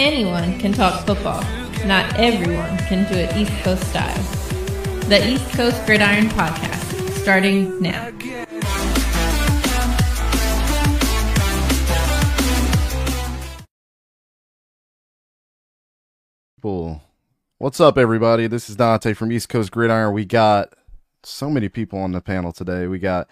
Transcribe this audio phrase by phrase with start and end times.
[0.00, 1.42] Anyone can talk football.
[1.84, 4.22] Not everyone can do it East Coast style.
[5.10, 8.10] The East Coast Gridiron Podcast, starting now.
[16.62, 17.02] Cool.
[17.58, 18.46] What's up, everybody?
[18.46, 20.14] This is Dante from East Coast Gridiron.
[20.14, 20.72] We got
[21.24, 22.86] so many people on the panel today.
[22.86, 23.28] We got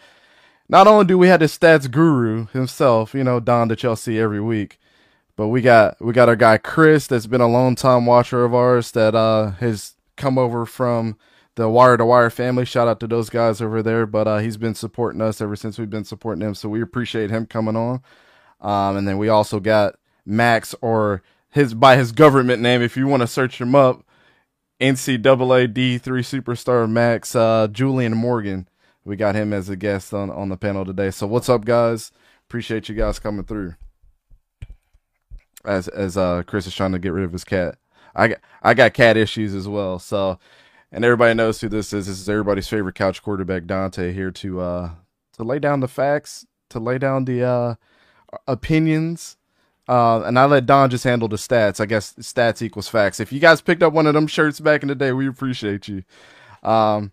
[0.68, 4.18] not only do we have the stats guru himself, you know, Don that y'all see
[4.18, 4.78] every week,
[5.38, 8.52] but we got we got our guy Chris that's been a long time watcher of
[8.52, 11.16] ours that uh has come over from
[11.54, 12.64] the Wire to Wire family.
[12.64, 15.78] Shout out to those guys over there, but uh he's been supporting us ever since
[15.78, 18.02] we've been supporting him, so we appreciate him coming on.
[18.60, 19.94] Um and then we also got
[20.26, 24.04] Max or his by his government name if you want to search him up
[24.80, 28.68] NCAA D3 superstar Max uh, Julian Morgan.
[29.04, 31.10] We got him as a guest on, on the panel today.
[31.12, 32.10] So what's up, guys?
[32.48, 33.74] Appreciate you guys coming through.
[35.64, 37.76] As as uh, Chris is trying to get rid of his cat,
[38.14, 39.98] I got I got cat issues as well.
[39.98, 40.38] So,
[40.92, 42.06] and everybody knows who this is.
[42.06, 44.90] This is everybody's favorite couch quarterback, Dante, here to uh
[45.34, 47.74] to lay down the facts, to lay down the uh
[48.46, 49.38] opinions
[49.88, 51.80] uh, and I let Don just handle the stats.
[51.80, 53.20] I guess stats equals facts.
[53.20, 55.88] If you guys picked up one of them shirts back in the day, we appreciate
[55.88, 56.04] you.
[56.62, 57.12] Um,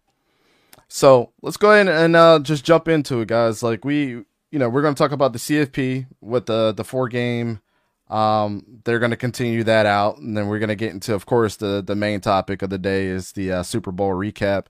[0.89, 3.64] so let's go ahead and uh, just jump into it, guys.
[3.64, 4.08] Like we,
[4.52, 7.61] you know, we're going to talk about the CFP with the the four game.
[8.09, 11.25] Um, they're going to continue that out, and then we're going to get into, of
[11.25, 14.67] course, the the main topic of the day is the uh, Super Bowl recap,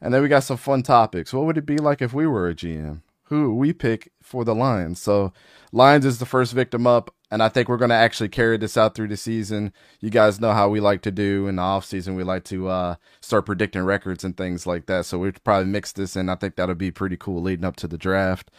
[0.00, 1.32] and then we got some fun topics.
[1.32, 3.02] What would it be like if we were a GM?
[3.28, 5.00] Who we pick for the Lions?
[5.00, 5.32] So
[5.72, 8.76] Lions is the first victim up and I think we're going to actually carry this
[8.76, 9.72] out through the season.
[9.98, 12.14] You guys know how we like to do in the off season.
[12.14, 15.04] We like to uh, start predicting records and things like that.
[15.04, 16.28] So we'd probably mix this in.
[16.28, 18.52] I think that'll be pretty cool leading up to the draft.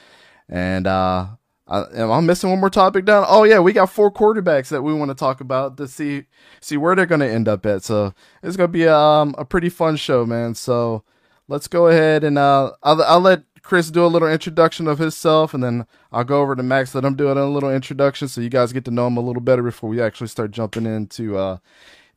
[0.50, 1.28] And uh,
[1.68, 3.26] I, am I missing one more topic down?
[3.28, 6.26] Oh yeah, we got four quarterbacks that we want to talk about to see
[6.62, 7.84] see where they're going to end up at.
[7.84, 8.14] So
[8.44, 10.54] it's going to be um, a pretty fun show, man.
[10.54, 11.04] So
[11.48, 15.56] let's go ahead and uh, I'll, I'll let Chris do a little introduction of himself,
[15.56, 18.50] and then I'll go over to Max, let him do a little introduction so you
[18.50, 21.58] guys get to know him a little better before we actually start jumping into uh,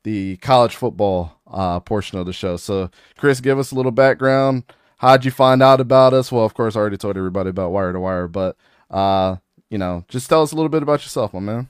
[0.03, 2.55] the college football uh, portion of the show.
[2.55, 4.63] So, Chris, give us a little background.
[4.97, 6.31] How'd you find out about us?
[6.31, 8.55] Well, of course, I already told everybody about Wire to Wire, but
[8.89, 9.37] uh,
[9.69, 11.69] you know, just tell us a little bit about yourself, my man.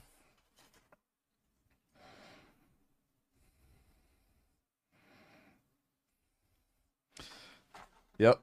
[8.18, 8.40] Yep.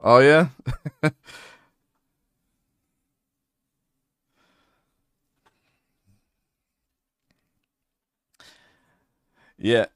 [0.00, 0.48] Oh yeah.
[9.58, 9.86] yeah.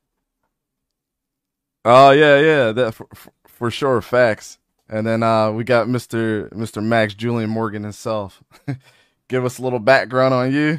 [1.85, 2.73] Oh yeah, yeah.
[2.73, 3.09] That for,
[3.47, 4.59] for sure, facts.
[4.89, 6.49] And then uh, we got Mr.
[6.53, 6.81] Mr.
[6.81, 8.43] Max Julian Morgan himself.
[9.29, 10.79] Give us a little background on you,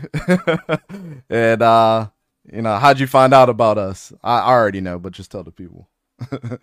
[1.29, 2.07] and uh,
[2.51, 4.11] you know how'd you find out about us?
[4.23, 5.88] I already know, but just tell the people.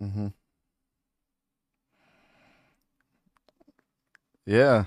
[0.00, 0.28] hmm
[4.46, 4.86] Yeah,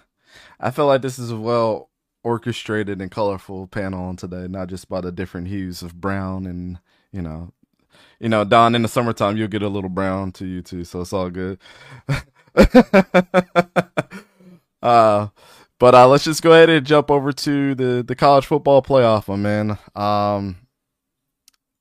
[0.59, 1.89] I feel like this is a well
[2.23, 6.79] orchestrated and colorful panel on today, not just by the different hues of brown and
[7.11, 7.53] you know
[8.19, 11.01] you know, Don, in the summertime, you'll get a little brown to you too, so
[11.01, 11.59] it's all good.
[14.81, 15.27] uh,
[15.79, 19.27] but uh, let's just go ahead and jump over to the the college football playoff,
[19.27, 19.77] my man.
[19.95, 20.57] Um,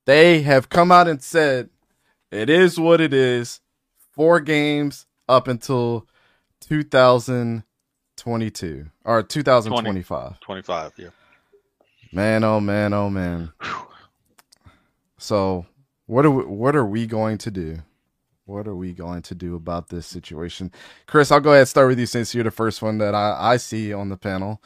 [0.06, 1.71] they have come out and said
[2.32, 3.60] it is what it is.
[4.12, 6.09] Four games up until
[6.60, 10.41] 2022 or 2025.
[10.41, 11.09] 25, yeah.
[12.12, 13.53] Man, oh man, oh man.
[15.18, 15.66] So
[16.06, 17.78] what are we, what are we going to do?
[18.45, 20.72] What are we going to do about this situation?
[21.06, 23.53] Chris, I'll go ahead and start with you since you're the first one that I,
[23.53, 24.60] I see on the panel.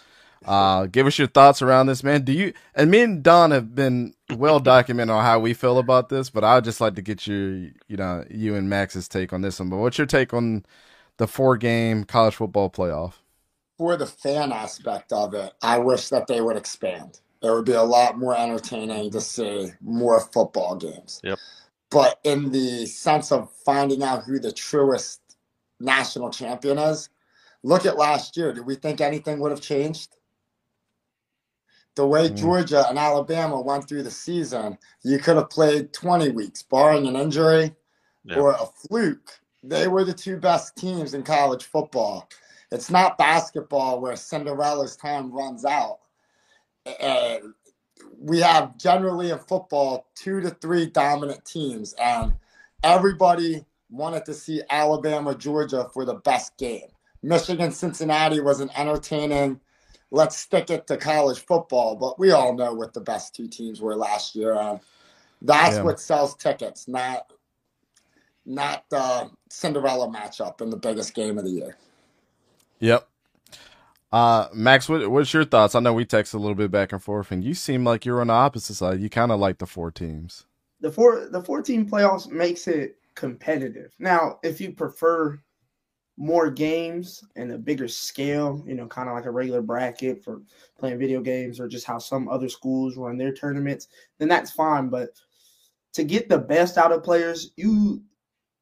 [0.45, 2.23] Uh, give us your thoughts around this, man.
[2.23, 6.09] Do you and me and Don have been well documented on how we feel about
[6.09, 7.55] this, but I'd just like to get your,
[7.89, 9.71] you know, you and Max's take on this one.
[9.71, 10.65] But what's your take on
[11.17, 13.15] the four game college football playoff?
[13.79, 17.73] For the fan aspect of it, I wish that they would expand it would be
[17.73, 21.21] a lot more entertaining to see more football games.
[21.23, 21.39] Yep.
[21.91, 25.21] But in the sense of finding out who the truest
[25.79, 27.09] national champion is,
[27.63, 28.53] look at last year.
[28.53, 30.16] Do we think anything would have changed?
[31.97, 32.37] The way mm.
[32.37, 37.17] Georgia and Alabama went through the season, you could have played 20 weeks, barring an
[37.17, 37.75] injury
[38.25, 38.37] yeah.
[38.37, 39.41] or a fluke.
[39.65, 42.29] They were the two best teams in college football.
[42.71, 45.99] It's not basketball where Cinderella's time runs out.
[47.01, 47.39] Uh,
[48.21, 52.35] we have generally in football two to three dominant teams, and
[52.83, 56.89] everybody wanted to see Alabama, Georgia for the best game.
[57.23, 59.61] Michigan, Cincinnati was an entertaining
[60.11, 61.97] let's stick it to college football.
[61.97, 64.55] But we all know what the best two teams were last year.
[64.55, 64.81] and
[65.43, 65.83] that's yeah.
[65.83, 67.33] what sells tickets, not
[68.45, 71.77] not the Cinderella matchup in the biggest game of the year.
[72.79, 73.09] Yep.
[74.13, 75.75] Uh, Max, what, what's your thoughts?
[75.75, 78.21] I know we text a little bit back and forth, and you seem like you're
[78.21, 79.01] on the opposite side.
[79.01, 80.47] You kind of like the four teams.
[80.81, 83.93] The four the four team playoffs makes it competitive.
[83.99, 85.41] Now, if you prefer
[86.17, 90.43] more games and a bigger scale, you know, kind of like a regular bracket for
[90.79, 94.89] playing video games or just how some other schools run their tournaments, then that's fine.
[94.89, 95.11] But
[95.93, 98.03] to get the best out of players, you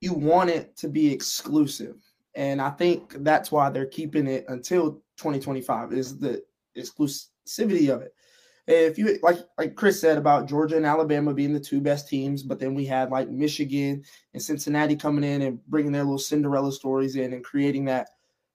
[0.00, 1.96] you want it to be exclusive.
[2.34, 6.42] And I think that's why they're keeping it until 2025 is the
[6.76, 8.12] exclusivity of it
[8.66, 12.42] if you like like Chris said about Georgia and Alabama being the two best teams,
[12.42, 14.02] but then we had like Michigan
[14.32, 18.08] and Cincinnati coming in and bringing their little Cinderella stories in and creating that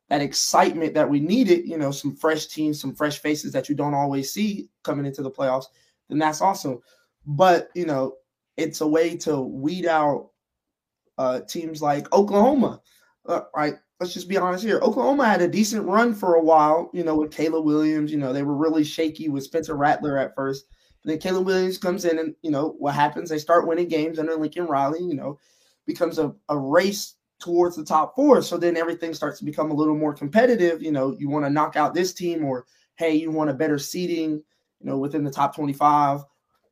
[0.09, 3.75] that excitement that we needed, you know, some fresh teams, some fresh faces that you
[3.75, 5.65] don't always see coming into the playoffs,
[6.09, 6.79] then that's awesome.
[7.25, 8.15] But, you know,
[8.57, 10.31] it's a way to weed out
[11.19, 12.81] uh, teams like Oklahoma,
[13.27, 13.75] uh, right?
[13.99, 14.79] Let's just be honest here.
[14.81, 18.11] Oklahoma had a decent run for a while, you know, with Caleb Williams.
[18.11, 20.65] You know, they were really shaky with Spencer Rattler at first.
[21.03, 23.29] But then Caleb Williams comes in, and, you know, what happens?
[23.29, 25.37] They start winning games under Lincoln Riley, you know,
[25.85, 28.41] becomes a, a race towards the top four.
[28.41, 30.81] So then everything starts to become a little more competitive.
[30.81, 32.65] You know, you want to knock out this team, or
[32.95, 36.21] hey, you want a better seating, you know, within the top 25.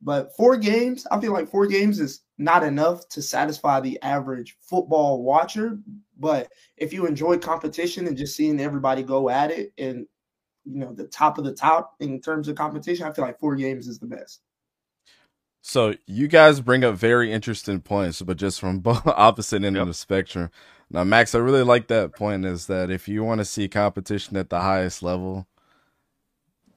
[0.01, 4.57] But four games, I feel like four games is not enough to satisfy the average
[4.61, 5.79] football watcher.
[6.19, 10.07] But if you enjoy competition and just seeing everybody go at it and
[10.65, 13.55] you know the top of the top in terms of competition, I feel like four
[13.55, 14.41] games is the best.
[15.61, 19.81] So you guys bring up very interesting points, but just from both opposite end yep.
[19.81, 20.49] of the spectrum.
[20.89, 24.37] Now, Max, I really like that point is that if you want to see competition
[24.37, 25.45] at the highest level,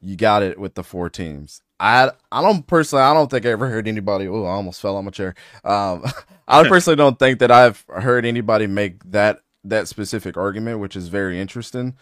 [0.00, 1.62] you got it with the four teams.
[1.80, 4.28] I I don't personally I don't think I ever heard anybody.
[4.28, 5.34] Oh, I almost fell on my chair.
[5.64, 6.04] Um,
[6.48, 11.08] I personally don't think that I've heard anybody make that that specific argument, which is
[11.08, 11.96] very interesting.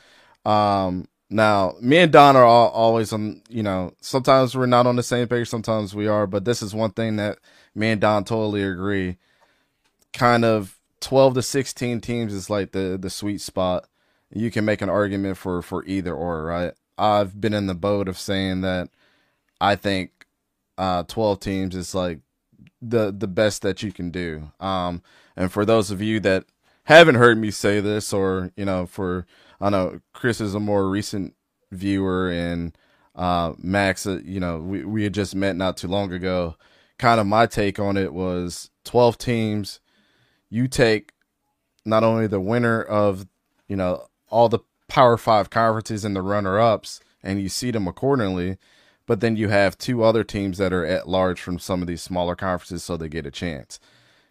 [0.44, 3.42] Um, now, me and Don are all, always on.
[3.48, 6.26] You know, sometimes we're not on the same page, sometimes we are.
[6.26, 7.38] But this is one thing that
[7.74, 9.16] me and Don totally agree.
[10.12, 13.86] Kind of twelve to sixteen teams is like the the sweet spot.
[14.34, 16.72] You can make an argument for for either or, right?
[16.96, 18.88] I've been in the boat of saying that
[19.60, 20.26] I think
[20.76, 22.20] uh, 12 teams is like
[22.80, 24.50] the the best that you can do.
[24.60, 25.02] Um,
[25.36, 26.44] and for those of you that
[26.84, 29.26] haven't heard me say this, or you know, for
[29.60, 31.34] I know Chris is a more recent
[31.70, 32.76] viewer, and
[33.14, 36.56] uh, Max, uh, you know, we we had just met not too long ago.
[36.98, 39.80] Kind of my take on it was 12 teams.
[40.50, 41.12] You take
[41.84, 43.26] not only the winner of
[43.68, 47.88] you know all the Power Five conferences and the runner ups, and you seed them
[47.88, 48.56] accordingly
[49.08, 52.02] but then you have two other teams that are at large from some of these
[52.02, 53.80] smaller conferences, so they get a chance.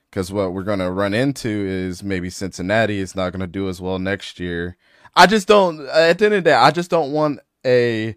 [0.09, 3.67] Because what we're going to run into is maybe Cincinnati is not going to do
[3.69, 4.77] as well next year.
[5.15, 5.81] I just don't.
[5.87, 8.15] At the end of the day, I just don't want a.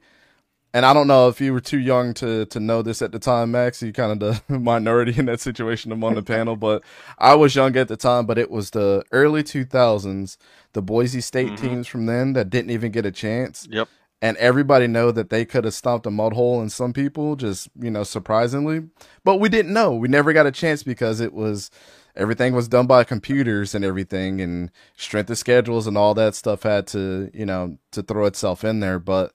[0.73, 3.19] And I don't know if you were too young to to know this at the
[3.19, 3.83] time, Max.
[3.83, 6.85] You kind of the minority in that situation among the panel, but
[7.19, 8.27] I was young at the time.
[8.27, 10.37] But it was the early two thousands,
[10.75, 11.69] the Boise State mm-hmm.
[11.69, 13.67] teams from then that didn't even get a chance.
[13.69, 13.89] Yep
[14.23, 17.69] and everybody know that they could have stomped a mud hole in some people just
[17.79, 18.83] you know surprisingly.
[19.25, 19.95] But we didn't know.
[19.95, 21.71] We never got a chance because it was
[22.17, 26.65] everything was done by computers and everything and strength of schedules and all that stuff
[26.65, 28.99] had to you know to throw itself in there.
[28.99, 29.33] But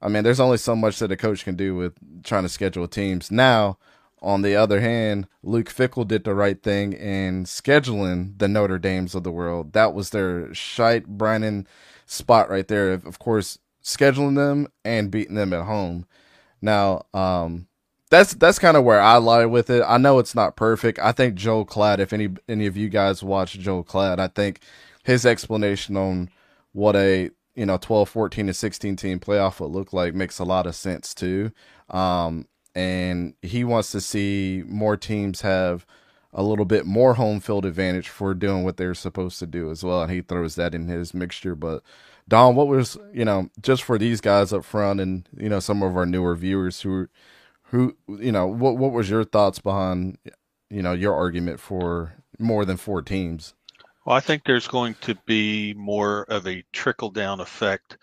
[0.00, 2.88] i mean there's only so much that a coach can do with trying to schedule
[2.88, 3.30] teams.
[3.30, 3.78] Now
[4.22, 9.14] on the other hand luke fickell did the right thing in scheduling the notre dames
[9.14, 9.74] of the world.
[9.74, 11.66] That was their shite brining
[12.06, 12.92] spot right there.
[12.92, 16.06] Of course scheduling them and beating them at home.
[16.60, 17.68] Now, um,
[18.10, 19.82] that's that's kind of where I lie with it.
[19.86, 20.98] I know it's not perfect.
[20.98, 24.60] I think Joel Klatt, if any any of you guys watch Joel Klatt, I think
[25.04, 26.30] his explanation on
[26.72, 30.44] what a you know 12, 14, and 16 team playoff would look like makes a
[30.44, 31.52] lot of sense too.
[31.90, 35.86] Um, and he wants to see more teams have
[36.32, 39.84] a little bit more home field advantage for doing what they're supposed to do as
[39.84, 40.02] well.
[40.02, 41.54] And he throws that in his mixture.
[41.54, 41.82] But
[42.28, 45.82] Don, what was you know just for these guys up front and you know some
[45.82, 47.08] of our newer viewers who
[47.64, 50.18] who you know what what was your thoughts behind
[50.70, 53.54] you know your argument for more than four teams?
[54.04, 57.98] Well, I think there's going to be more of a trickle down effect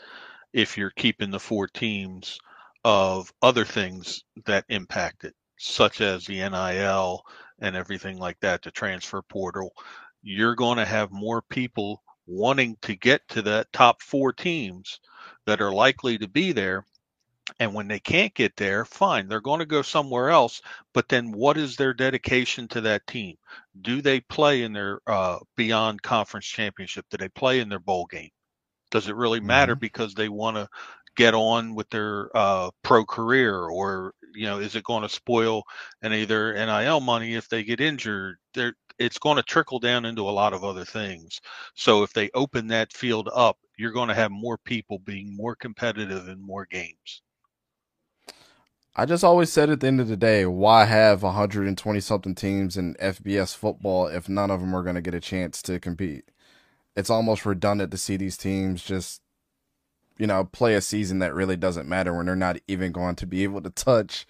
[0.53, 2.39] if you're keeping the four teams
[2.83, 7.23] of other things that impact it, such as the NIL
[7.59, 9.73] and everything like that, the transfer portal.
[10.23, 14.99] You're going to have more people wanting to get to that top four teams
[15.45, 16.85] that are likely to be there
[17.59, 20.61] and when they can't get there, fine, they're going to go somewhere else.
[20.93, 23.35] But then what is their dedication to that team?
[23.81, 27.05] Do they play in their uh, beyond conference championship?
[27.09, 28.29] Do they play in their bowl game?
[28.89, 29.79] Does it really matter mm-hmm.
[29.79, 30.67] because they want to
[31.15, 35.61] get on with their uh, pro career or you know is it going to spoil
[36.01, 40.05] any of their nil money if they get injured They're, it's going to trickle down
[40.05, 41.39] into a lot of other things
[41.75, 45.55] so if they open that field up you're going to have more people being more
[45.55, 47.21] competitive in more games
[48.95, 52.75] I just always said at the end of the day, why have 120 something teams
[52.75, 56.25] in FBS football if none of them are going to get a chance to compete?
[56.95, 59.21] It's almost redundant to see these teams just,
[60.17, 63.25] you know, play a season that really doesn't matter when they're not even going to
[63.25, 64.27] be able to touch,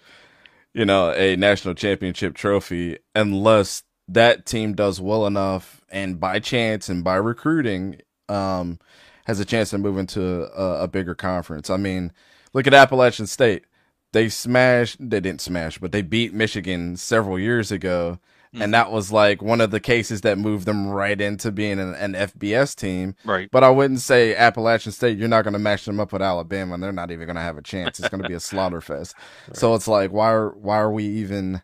[0.72, 6.88] you know, a national championship trophy unless that team does well enough and by chance
[6.88, 8.78] and by recruiting um,
[9.26, 11.70] has a chance to move into a, a bigger conference.
[11.70, 12.12] I mean,
[12.52, 13.64] look at Appalachian State.
[14.12, 18.18] They smashed they didn't smash but they beat michigan several years ago.
[18.52, 18.62] Mm-hmm.
[18.64, 21.94] and that was like one of the cases that moved them right into being an,
[21.94, 23.14] an fbs team.
[23.24, 23.48] Right.
[23.50, 26.74] But i wouldn't say appalachian state you're not going to match them up with alabama.
[26.74, 27.98] And they're not even going to have a chance.
[27.98, 29.14] It's going to be a slaughter fest
[29.48, 29.56] right.
[29.56, 31.62] so it's like why are why are we even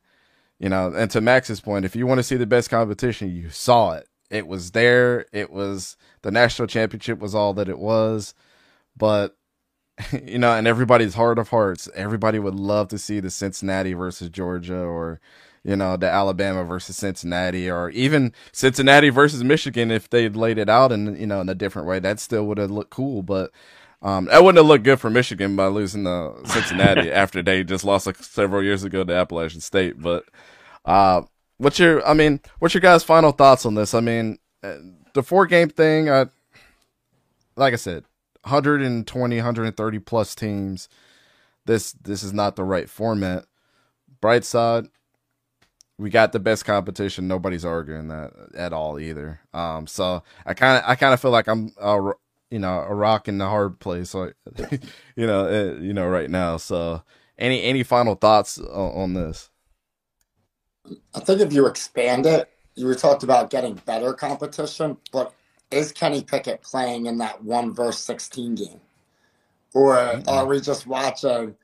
[0.58, 3.50] you know and to max's point if you want to see the best competition you
[3.50, 4.08] saw it.
[4.30, 5.24] It was there.
[5.32, 8.34] It was the national championship was all that it was.
[8.96, 9.36] But
[10.24, 14.28] you know, and everybody's heart of hearts, everybody would love to see the Cincinnati versus
[14.28, 15.20] Georgia or,
[15.64, 20.68] you know, the Alabama versus Cincinnati or even Cincinnati versus Michigan if they'd laid it
[20.68, 21.98] out in, you know, in a different way.
[21.98, 23.50] That still would have looked cool, but
[24.00, 27.84] um, that wouldn't have looked good for Michigan by losing to Cincinnati after they just
[27.84, 30.00] lost like several years ago to Appalachian State.
[30.00, 30.24] But
[30.84, 31.22] uh,
[31.56, 33.94] what's your, I mean, what's your guys' final thoughts on this?
[33.94, 34.76] I mean, uh,
[35.14, 36.26] the four game thing, I,
[37.56, 38.04] like I said,
[38.42, 40.88] 120, 130 plus teams.
[41.66, 43.44] This this is not the right format.
[44.22, 44.86] Bright side,
[45.98, 47.28] we got the best competition.
[47.28, 49.40] Nobody's arguing that at all either.
[49.52, 52.12] Um, so I kind of I kind of feel like I'm uh,
[52.50, 54.34] you know a rock in the hard place, like
[55.16, 56.56] you know uh, you know right now.
[56.56, 57.02] So
[57.38, 59.50] any any final thoughts on, on this?
[61.14, 65.34] I think if you expand it, you were talked about getting better competition, but
[65.70, 68.80] is Kenny Pickett playing in that one verse 16 game?
[69.74, 70.28] Or mm-hmm.
[70.28, 71.54] are we just watching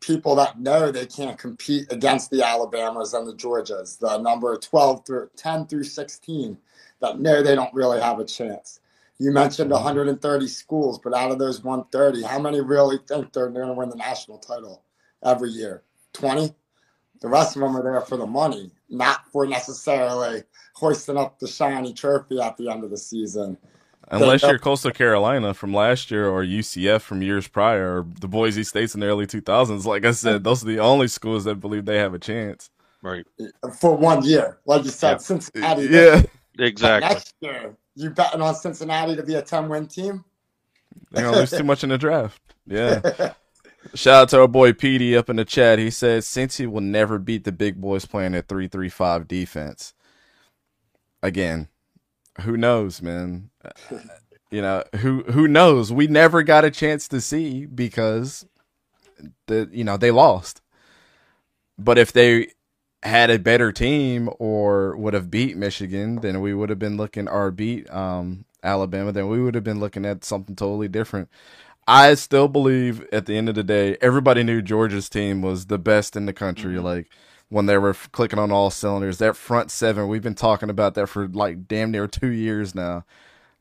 [0.00, 5.04] people that know they can't compete against the Alabamas and the Georgias, the number 12
[5.04, 6.56] through 10 through 16
[7.00, 8.79] that know they don't really have a chance?
[9.20, 13.68] You mentioned 130 schools, but out of those 130, how many really think they're going
[13.68, 14.82] to win the national title
[15.22, 15.82] every year?
[16.14, 16.54] 20?
[17.20, 20.42] The rest of them are there for the money, not for necessarily
[20.74, 23.58] hoisting up the shiny trophy at the end of the season.
[24.08, 28.64] Unless you're Coastal Carolina from last year or UCF from years prior or the Boise
[28.64, 31.84] States in the early 2000s, like I said, those are the only schools that believe
[31.84, 32.70] they have a chance.
[33.02, 33.26] Right.
[33.78, 34.60] For one year.
[34.64, 35.16] Like you said, yeah.
[35.18, 35.82] Cincinnati.
[35.88, 36.22] Yeah.
[36.58, 37.08] Exactly.
[37.08, 40.24] Next year, you betting on Cincinnati to be a 10 win team?
[41.10, 42.40] They're going to lose too much in the draft.
[42.66, 43.32] Yeah.
[43.94, 45.78] Shout out to our boy Petey up in the chat.
[45.78, 49.94] He says Cincy will never beat the big boys playing at three three five defense.
[51.22, 51.68] Again,
[52.42, 53.50] who knows, man?
[54.50, 55.92] you know who who knows?
[55.92, 58.46] We never got a chance to see because
[59.46, 60.60] the you know they lost.
[61.78, 62.48] But if they
[63.02, 67.28] had a better team or would have beat Michigan, then we would have been looking
[67.28, 69.12] or beat um, Alabama.
[69.12, 71.28] Then we would have been looking at something totally different.
[71.86, 75.78] I still believe at the end of the day, everybody knew Georgia's team was the
[75.78, 76.74] best in the country.
[76.74, 76.84] Mm-hmm.
[76.84, 77.08] Like
[77.48, 81.08] when they were clicking on all cylinders, that front seven, we've been talking about that
[81.08, 83.04] for like damn near two years now.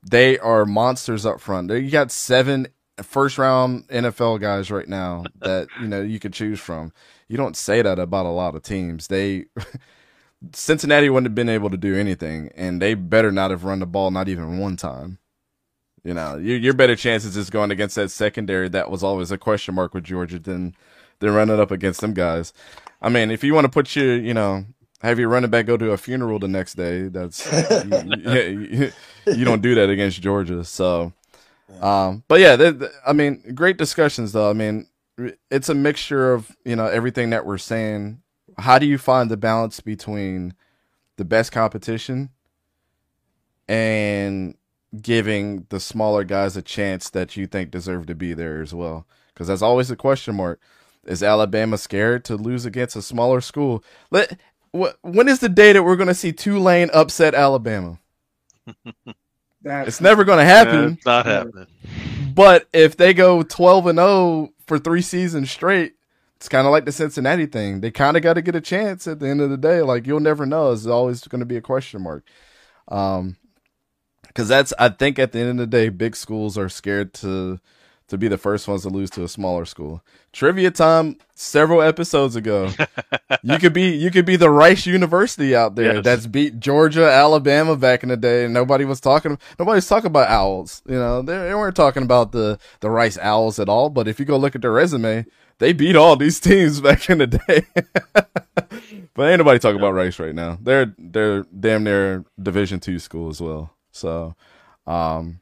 [0.04, 1.72] They are monsters up front.
[1.72, 2.68] You got seven
[3.04, 6.92] first round NFL guys right now that you know you could choose from.
[7.28, 9.08] You don't say that about a lot of teams.
[9.08, 9.46] They
[10.54, 13.86] Cincinnati wouldn't have been able to do anything, and they better not have run the
[13.86, 15.20] ball not even one time.
[16.04, 19.38] You know, your your better chances is going against that secondary that was always a
[19.38, 20.76] question mark with Georgia than
[21.20, 22.54] than running up against them guys.
[23.02, 24.66] I mean, if you want to put your, you know,
[25.02, 27.04] have your running back go to a funeral the next day.
[27.04, 27.50] That's
[27.86, 28.92] you, you,
[29.34, 30.64] you, don't do that against Georgia.
[30.64, 31.14] So,
[31.82, 32.72] um, but yeah,
[33.06, 34.50] I mean, great discussions though.
[34.50, 34.88] I mean,
[35.52, 38.22] it's a mixture of you know everything that we're saying.
[38.58, 40.54] How do you find the balance between
[41.16, 42.30] the best competition
[43.68, 44.56] and
[45.02, 49.08] giving the smaller guys a chance that you think deserve to be there as well?
[49.34, 50.60] Because that's always a question mark.
[51.06, 53.84] Is Alabama scared to lose against a smaller school?
[54.12, 54.38] Let
[54.72, 58.00] when is the day that we're going to see Tulane upset Alabama?
[59.64, 60.94] it's never going to happen.
[60.94, 61.68] it's not happening.
[62.34, 65.94] But if they go 12 and 0 for three seasons straight,
[66.38, 67.82] it's kind of like the Cincinnati thing.
[67.82, 69.82] They kind of got to get a chance at the end of the day.
[69.82, 70.72] Like you'll never know.
[70.72, 72.24] It's always going to be a question mark.
[72.88, 73.36] Um,
[74.26, 77.60] because that's I think at the end of the day, big schools are scared to
[78.10, 80.04] to be the first ones to lose to a smaller school.
[80.34, 82.72] Trivia time several episodes ago.
[83.44, 86.04] you could be you could be the Rice University out there yes.
[86.04, 90.30] that's beat Georgia, Alabama back in the day, and nobody was talking nobody's talking about
[90.30, 90.82] owls.
[90.88, 93.90] You know, they, they weren't talking about the the Rice Owls at all.
[93.90, 95.26] But if you go look at their resume,
[95.60, 97.66] they beat all these teams back in the day.
[99.14, 100.58] but ain't nobody talking about Rice right now.
[100.62, 103.72] They're they're damn near Division two school as well.
[103.92, 104.36] So
[104.88, 105.42] um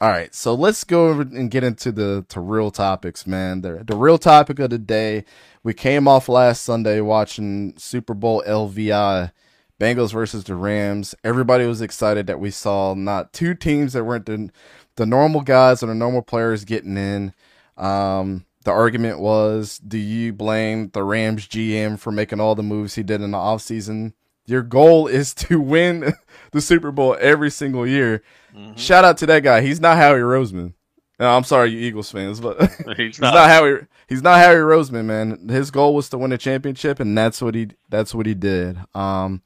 [0.00, 3.60] all right, so let's go over and get into the to real topics, man.
[3.60, 5.24] The the real topic of the day.
[5.62, 9.30] We came off last Sunday watching Super Bowl LVI,
[9.78, 11.14] Bengals versus the Rams.
[11.22, 14.50] Everybody was excited that we saw not two teams that weren't the
[14.96, 17.34] the normal guys or the normal players getting in.
[17.76, 22.94] Um, the argument was, do you blame the Rams GM for making all the moves
[22.94, 24.14] he did in the offseason?
[24.46, 26.14] Your goal is to win
[26.52, 28.22] the Super Bowl every single year.
[28.54, 28.76] Mm-hmm.
[28.76, 29.60] Shout out to that guy.
[29.60, 30.74] He's not Howie Roseman.
[31.20, 32.58] No, I'm sorry, you Eagles fans, but
[32.96, 33.34] he's, he's not.
[33.34, 33.50] not.
[33.50, 33.86] Howie.
[34.08, 35.48] He's not Harry Roseman, man.
[35.48, 37.68] His goal was to win a championship, and that's what he.
[37.90, 38.78] That's what he did.
[38.92, 39.42] Um,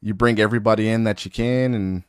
[0.00, 2.04] you bring everybody in that you can, and,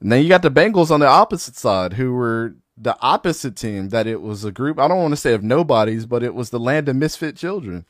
[0.00, 3.90] and then you got the Bengals on the opposite side, who were the opposite team.
[3.90, 4.78] That it was a group.
[4.78, 7.84] I don't want to say of nobodies, but it was the land of misfit children.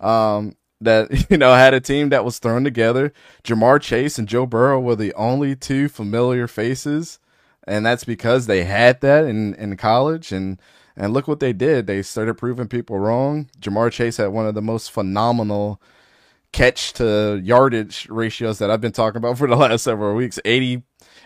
[0.00, 3.12] Um, that you know had a team that was thrown together.
[3.44, 7.18] Ja'Marr Chase and Joe Burrow were the only two familiar faces
[7.68, 10.60] and that's because they had that in in college and
[10.96, 11.86] and look what they did.
[11.86, 13.48] They started proving people wrong.
[13.60, 15.80] Ja'Marr Chase had one of the most phenomenal
[16.50, 20.40] catch to yardage ratios that I've been talking about for the last several weeks.
[20.44, 20.82] 80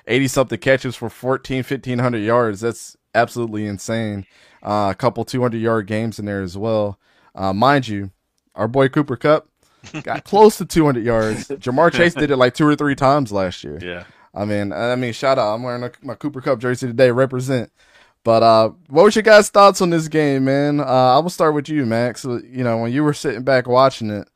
[0.06, 2.60] 80 something catches for 14 1500 yards.
[2.60, 4.26] That's absolutely insane.
[4.62, 6.98] Uh, a couple 200 yard games in there as well.
[7.34, 8.10] Uh, mind you,
[8.54, 9.48] our boy Cooper Kupp
[10.02, 11.48] got close to 200 yards.
[11.48, 13.78] Ja'Marr Chase did it like two or three times last year.
[13.82, 14.04] Yeah.
[14.34, 15.54] I mean, I mean, shout out.
[15.54, 17.10] I'm wearing a, my Cooper Kupp jersey today.
[17.10, 17.70] Represent.
[18.24, 20.80] But uh, what was your guys' thoughts on this game, man?
[20.80, 22.24] Uh, I will start with you, Max.
[22.24, 24.28] You know, when you were sitting back watching it,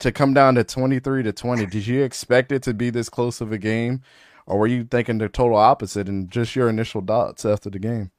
[0.00, 3.40] to come down to 23 to 20, did you expect it to be this close
[3.40, 4.02] of a game,
[4.46, 6.08] or were you thinking the total opposite?
[6.08, 8.10] And just your initial thoughts after the game.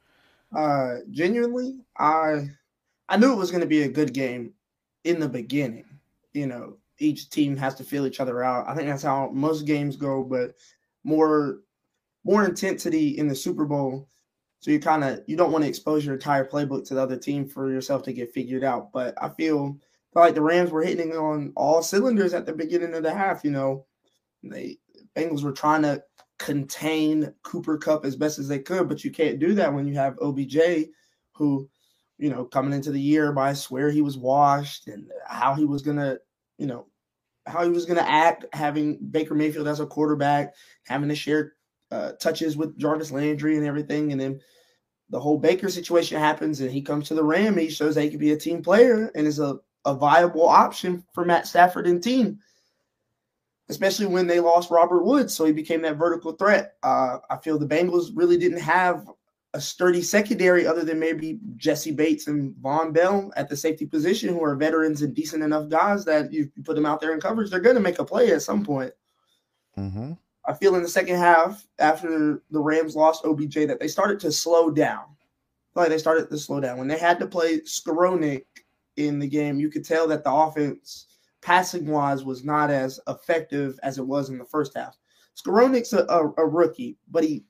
[0.56, 2.50] Uh, genuinely, I
[3.10, 4.54] I knew it was going to be a good game
[5.04, 5.86] in the beginning.
[6.38, 8.68] You know, each team has to feel each other out.
[8.68, 10.56] I think that's how most games go, but
[11.04, 11.60] more
[12.24, 14.08] more intensity in the Super Bowl.
[14.60, 17.18] So you kind of you don't want to expose your entire playbook to the other
[17.18, 18.92] team for yourself to get figured out.
[18.92, 19.78] But I feel,
[20.14, 23.44] feel like the Rams were hitting on all cylinders at the beginning of the half.
[23.44, 23.86] You know,
[24.44, 24.78] they
[25.16, 26.04] Bengals were trying to
[26.38, 29.96] contain Cooper Kupp as best as they could, but you can't do that when you
[29.96, 30.58] have OBJ,
[31.34, 31.70] who,
[32.18, 35.82] you know, coming into the year, by swear he was washed and how he was
[35.82, 36.18] gonna,
[36.58, 36.88] you know,
[37.46, 40.54] how he was going to act having Baker Mayfield as a quarterback,
[40.86, 41.54] having to share
[41.92, 44.12] uh, touches with Jarvis Landry and everything.
[44.12, 44.42] And then
[45.10, 47.58] the whole Baker situation happens and he comes to the Ram.
[47.58, 51.06] He shows that he could be a team player and is a, a viable option
[51.14, 52.40] for Matt Stafford and team,
[53.70, 55.34] especially when they lost Robert Woods.
[55.34, 56.74] So he became that vertical threat.
[56.84, 59.10] Uh, I feel the Bengals really didn't have
[59.58, 64.30] a sturdy secondary other than maybe Jessie Bates and Vonn Bell at the safety position,
[64.30, 67.50] who are veterans and decent enough guys that you put them out there in coverage,
[67.50, 68.94] they're going to make a play at some point.
[69.76, 70.14] Mm-hmm.
[70.46, 74.32] I feel in the second half, after the Rams lost OBJ, that they started to
[74.32, 75.06] slow down.
[75.74, 76.78] Like they started to slow down.
[76.78, 78.46] When they had to play Skowronek
[78.96, 81.08] in the game, you could tell that the offense,
[81.42, 84.96] passing wise, was not as effective as it was in the first half.
[85.36, 87.44] Skowronek's a, a, a rookie, but he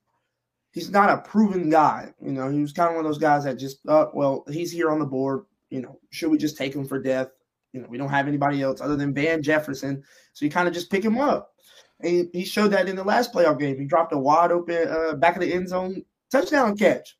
[0.78, 2.14] he's not a proven guy.
[2.24, 4.72] You know, he was kind of one of those guys that just, uh, well, he's
[4.72, 5.46] here on the board.
[5.72, 7.30] You know, should we just take him for death?
[7.74, 10.76] You know, we don't have anybody else other than Van Jefferson, so you kind of
[10.76, 11.56] just pick him up.
[12.02, 13.76] And he showed that in the last playoff game.
[13.78, 17.18] He dropped a wide open uh, back of the end zone touchdown catch.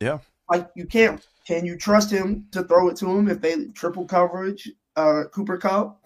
[0.00, 0.18] Yeah,
[0.50, 1.26] like you can't.
[1.46, 5.58] Can you trust him to throw it to him if they triple coverage uh, Cooper
[5.58, 6.02] Kupp?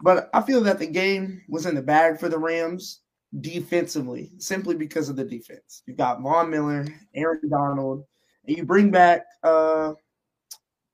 [0.00, 3.00] But I feel that the game was in the bag for the Rams
[3.40, 5.82] defensively, simply because of the defense.
[5.86, 8.04] You've got Von Miller, Aaron Donald,
[8.46, 9.94] and you bring back uh,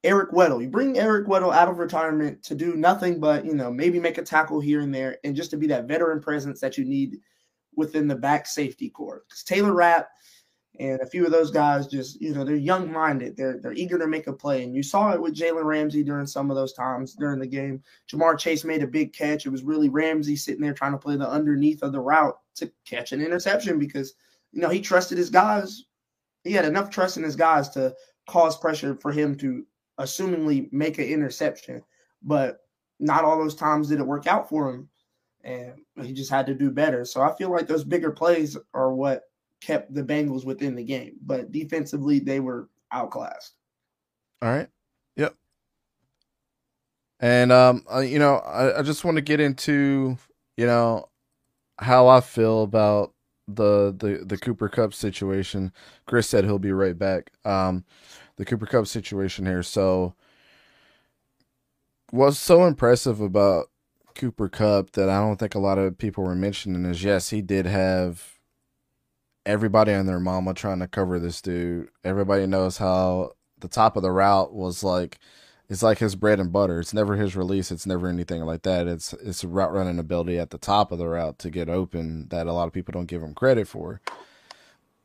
[0.03, 0.62] Eric Weddle.
[0.62, 4.18] You bring Eric Weddle out of retirement to do nothing but, you know, maybe make
[4.18, 7.18] a tackle here and there and just to be that veteran presence that you need
[7.76, 9.22] within the back safety core.
[9.29, 10.09] Because Taylor Rapp
[10.78, 13.37] and a few of those guys just, you know, they're young minded.
[13.37, 14.62] They're they're eager to make a play.
[14.62, 17.83] And you saw it with Jalen Ramsey during some of those times during the game.
[18.11, 19.44] Ja'Marr Chase made a big catch.
[19.44, 22.70] It was really Ramsey sitting there trying to play the underneath of the route to
[22.87, 24.14] catch an interception because,
[24.52, 25.85] you know, he trusted his guys.
[26.44, 27.94] He had enough trust in his guys to
[28.28, 29.66] cause pressure for him to
[29.98, 31.83] assumingly make an interception,
[32.22, 32.61] but
[33.00, 34.88] not all those times did it work out for him.
[35.42, 37.04] And he just had to do better.
[37.04, 39.24] So I feel like those bigger plays are what
[39.61, 41.16] kept the Bengals within the game.
[41.25, 43.55] But defensively, they were outclassed.
[44.42, 44.68] All right.
[45.16, 45.35] Yep.
[47.20, 50.16] And um, uh, you know, I, I just want to get into
[50.57, 51.09] you know
[51.79, 53.14] how I feel about
[53.46, 55.73] the the the Cooper Kupp situation.
[56.07, 57.31] Chris said he'll be right back.
[57.44, 57.85] Um,
[58.37, 59.62] the Cooper Kupp situation here.
[59.62, 60.14] So,
[62.11, 63.66] what's so impressive about
[64.14, 67.42] Cooper Kupp that I don't think a lot of people were mentioning is yes, he
[67.42, 68.39] did have
[69.46, 71.88] everybody and their mama trying to cover this dude.
[72.05, 75.18] Everybody knows how the top of the route was like
[75.68, 76.81] it's like his bread and butter.
[76.81, 77.70] It's never his release.
[77.70, 78.88] It's never anything like that.
[78.88, 82.48] It's it's route running ability at the top of the route to get open that
[82.48, 84.00] a lot of people don't give him credit for.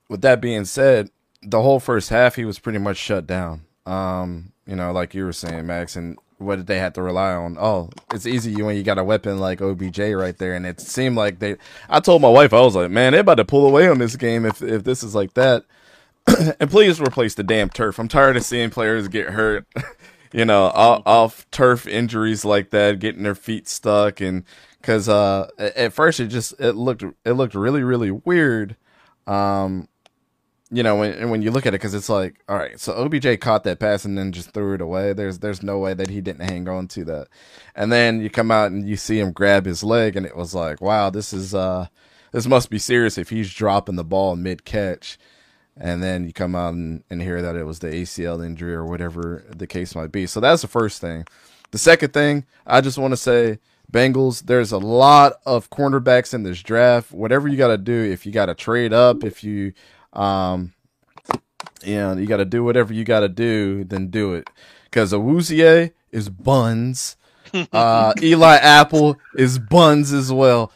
[0.09, 1.11] With that being said,
[1.43, 3.61] the whole first half he was pretty much shut down.
[3.85, 7.33] Um, you know, like you were saying, Max, and what did they have to rely
[7.33, 7.57] on?
[7.57, 11.15] Oh, it's easy when you got a weapon like OBJ right there, and it seemed
[11.15, 11.55] like they.
[11.89, 14.15] I told my wife, I was like, man, they're about to pull away on this
[14.15, 15.65] game if if this is like that.
[16.59, 17.99] and please replace the damn turf.
[17.99, 19.65] I'm tired of seeing players get hurt.
[20.33, 24.43] you know, off, off, turf injuries like that, getting their feet stuck, and
[24.81, 28.75] because uh, at first it just it looked it looked really really weird.
[29.27, 29.87] Um,
[30.71, 33.39] you know, when when you look at it, because it's like, all right, so OBJ
[33.39, 35.13] caught that pass and then just threw it away.
[35.13, 37.27] There's there's no way that he didn't hang on to that.
[37.75, 40.55] And then you come out and you see him grab his leg, and it was
[40.55, 41.87] like, wow, this is uh,
[42.31, 45.17] this must be serious if he's dropping the ball mid catch.
[45.77, 48.85] And then you come out and, and hear that it was the ACL injury or
[48.85, 50.25] whatever the case might be.
[50.25, 51.25] So that's the first thing.
[51.71, 53.59] The second thing, I just want to say,
[53.91, 57.11] Bengals, there's a lot of cornerbacks in this draft.
[57.11, 59.73] Whatever you got to do, if you got to trade up, if you
[60.15, 60.73] um,
[61.83, 64.49] you know, you got to do whatever you got to do, then do it.
[64.85, 67.17] Because Awuzie is buns.
[67.71, 70.73] Uh, Eli Apple is buns as well.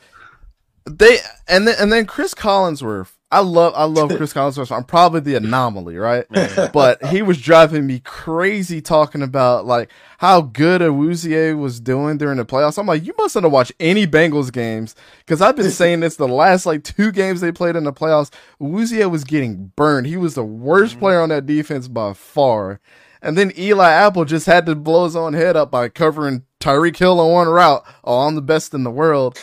[0.86, 4.76] They and then and then Chris Collinsworth I love I love Chris Collinsworth.
[4.76, 6.26] I'm probably the anomaly, right?
[6.74, 12.38] but he was driving me crazy talking about like how good Awuzie was doing during
[12.38, 12.80] the playoffs.
[12.80, 16.28] I'm like, you mustn't have watched any Bengals games because I've been saying this the
[16.28, 18.32] last like two games they played in the playoffs.
[18.60, 20.08] Awuzie was getting burned.
[20.08, 21.02] He was the worst mm-hmm.
[21.02, 22.80] player on that defense by far.
[23.22, 26.96] And then Eli Apple just had to blow his own head up by covering Tyreek
[26.96, 27.84] Hill on one route.
[28.06, 29.38] Oh, I'm the best in the world.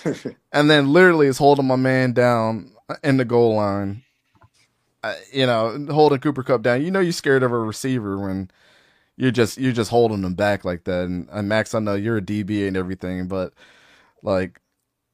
[0.51, 2.73] and then literally is holding my man down
[3.03, 4.03] in the goal line.
[5.03, 6.83] Uh, you know, holding Cooper Kupp down.
[6.83, 8.51] You know, you're scared of a receiver when
[9.17, 11.05] you're just you're just holding them back like that.
[11.05, 13.53] And, and Max, I know you're a DB and everything, but
[14.23, 14.61] like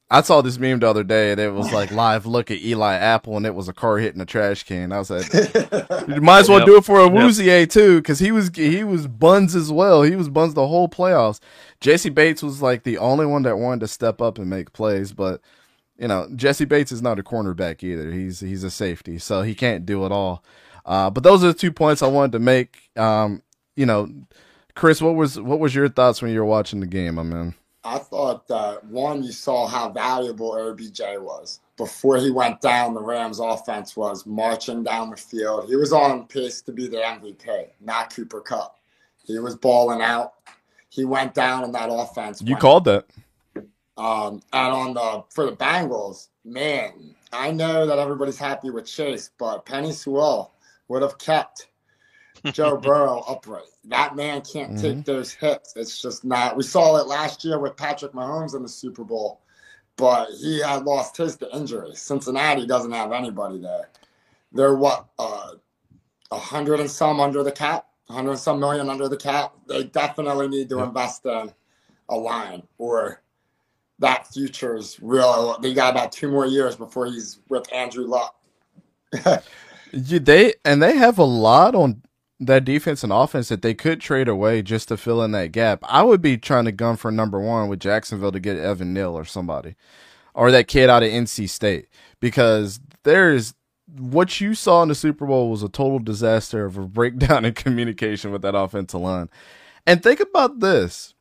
[0.09, 2.93] I saw this meme the other day and it was like live look at Eli
[2.93, 4.91] Apple and it was a car hitting a trash can.
[4.91, 5.31] I was like,
[6.07, 6.67] you might as well yep.
[6.67, 7.69] do it for Awuzie yep.
[7.69, 10.03] too because he was he was buns as well.
[10.03, 11.39] He was buns the whole playoffs.
[11.81, 15.13] Jessie Bates was like the only one that wanted to step up and make plays,
[15.13, 15.41] but
[15.97, 18.11] you know, Jessie Bates is not a cornerback either.
[18.11, 20.43] He's he's a safety, so he can't do it all.
[20.85, 22.89] Uh, but those are the two points I wanted to make.
[22.97, 23.41] Um,
[23.75, 24.09] you know,
[24.75, 27.19] Chris, what was what was your thoughts when you were watching the game?
[27.19, 27.53] I mean,
[27.83, 32.93] I thought that one, you saw how valuable OBJ was before he went down.
[32.93, 35.69] The Rams' offense was marching down the field.
[35.69, 38.79] He was on pace to be the MVP, not Cooper Kupp.
[39.25, 40.33] He was balling out.
[40.89, 42.41] He went down in that offense.
[42.41, 43.05] You called that.
[43.97, 49.29] Um, and on the for the Bengals, man, I know that everybody's happy with Chase,
[49.37, 50.53] but Penei Sewell
[50.87, 51.67] would have kept
[52.51, 53.63] Joe Burrow upright.
[53.85, 54.81] That man can't mm-hmm.
[54.81, 55.73] take those hits.
[55.75, 56.57] It's just not.
[56.57, 59.41] We saw it last year with Patrick Mahomes in the Super Bowl,
[59.95, 61.95] but he had lost his to injury.
[61.95, 63.89] Cincinnati doesn't have anybody there.
[64.51, 65.51] They're what uh,
[66.31, 69.53] a hundred and some under the cap, hundred and some million under the cap.
[69.67, 71.51] They definitely need to invest in
[72.09, 73.22] a line or
[74.03, 75.57] that future is real.
[75.61, 78.35] They got about two more years before he's with Andrew Luck.
[79.93, 82.03] they and they have a lot on
[82.39, 85.79] that defense and offense that they could trade away just to fill in that gap.
[85.83, 89.17] I would be trying to gun for number one with Jacksonville to get Evan Neal
[89.17, 89.75] or somebody,
[90.33, 91.87] or that kid out of NC State,
[92.19, 93.53] because there's
[93.97, 97.53] what you saw in the Super Bowl was a total disaster of a breakdown in
[97.53, 99.29] communication with that offensive line.
[99.87, 101.13] And think about this.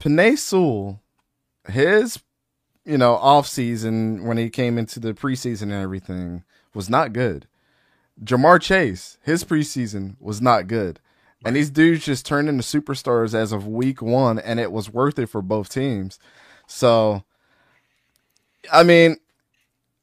[0.00, 1.00] Penei Sewell,
[1.68, 2.20] his,
[2.84, 7.46] you know, off season when he came into the preseason and everything was not good.
[8.22, 11.00] Ja'Marr Chase, his preseason was not good.
[11.44, 15.18] And these dudes just turned into superstars as of week one, and it was worth
[15.18, 16.18] it for both teams.
[16.66, 17.22] So,
[18.72, 19.18] I mean,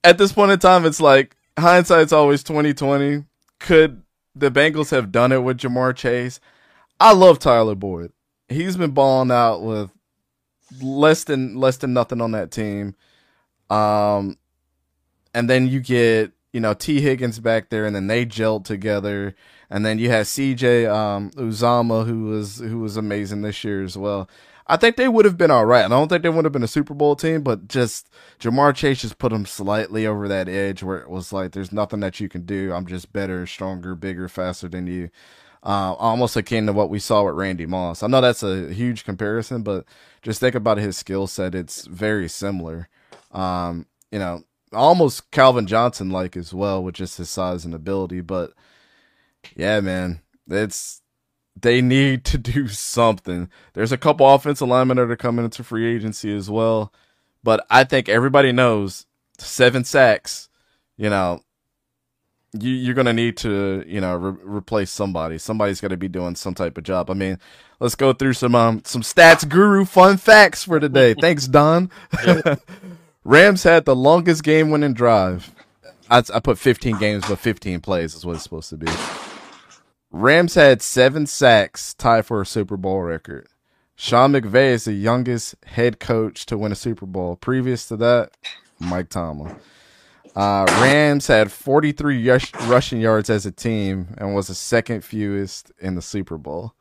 [0.06, 3.26] at this point in time, it's like hindsight's always twenty twenty.
[3.60, 6.40] Could the Bengals have done it with Jamar Chase?
[7.00, 8.14] I love Tyler Boyd.
[8.48, 9.90] He's been balling out with
[10.82, 12.96] less than less than nothing on that team.
[13.70, 14.38] Um,
[15.34, 19.36] and then you get you know Tee Higgins back there, and then they gelled together.
[19.70, 23.98] And then you had CJ um, Uzomah, who was who was amazing this year as
[23.98, 24.30] well.
[24.66, 25.84] I think they would have been all right.
[25.84, 28.10] I don't think they would have been a Super Bowl team, but just
[28.40, 32.00] Ja'Marr Chase just put them slightly over that edge where it was like, there's nothing
[32.00, 32.72] that you can do.
[32.72, 35.10] I'm just better, stronger, bigger, faster than you.
[35.64, 38.04] Uh, almost akin to what we saw with Randy Moss.
[38.04, 39.86] I know that's a huge comparison, but
[40.22, 41.56] just think about his skill set.
[41.56, 42.90] It's very similar.
[43.32, 48.20] Um, you know, almost Calvin Johnson like as well with just his size and ability.
[48.20, 48.52] But
[49.56, 51.02] yeah, man, it's
[51.60, 53.50] they need to do something.
[53.74, 56.92] There's a couple offensive linemen that are coming into free agency as well.
[57.44, 59.06] But I think everybody knows
[59.38, 60.50] seven sacks,
[60.98, 61.42] you know,
[62.60, 65.38] you, you're going to need to, you know, re- replace somebody.
[65.38, 67.10] Somebody's got to be doing some type of job.
[67.10, 67.40] I mean,
[67.80, 71.14] let's go through some um, some stats guru fun facts for today.
[71.22, 71.90] Thanks, Don.
[73.24, 75.54] Rams had the longest game winning drive.
[76.10, 78.92] I, I put 15 games, but 15 plays is what it's supposed to be.
[80.12, 83.48] Rams had seven sacks, tied for a Super Bowl record.
[83.96, 87.36] Sean McVay is the youngest head coach to win a Super Bowl.
[87.36, 88.32] Previous to that,
[88.80, 89.56] Mike Tomlin.
[90.36, 95.72] Uh, Rams had 43 rush, rushing yards as a team and was the second fewest
[95.80, 96.74] in the Super Bowl.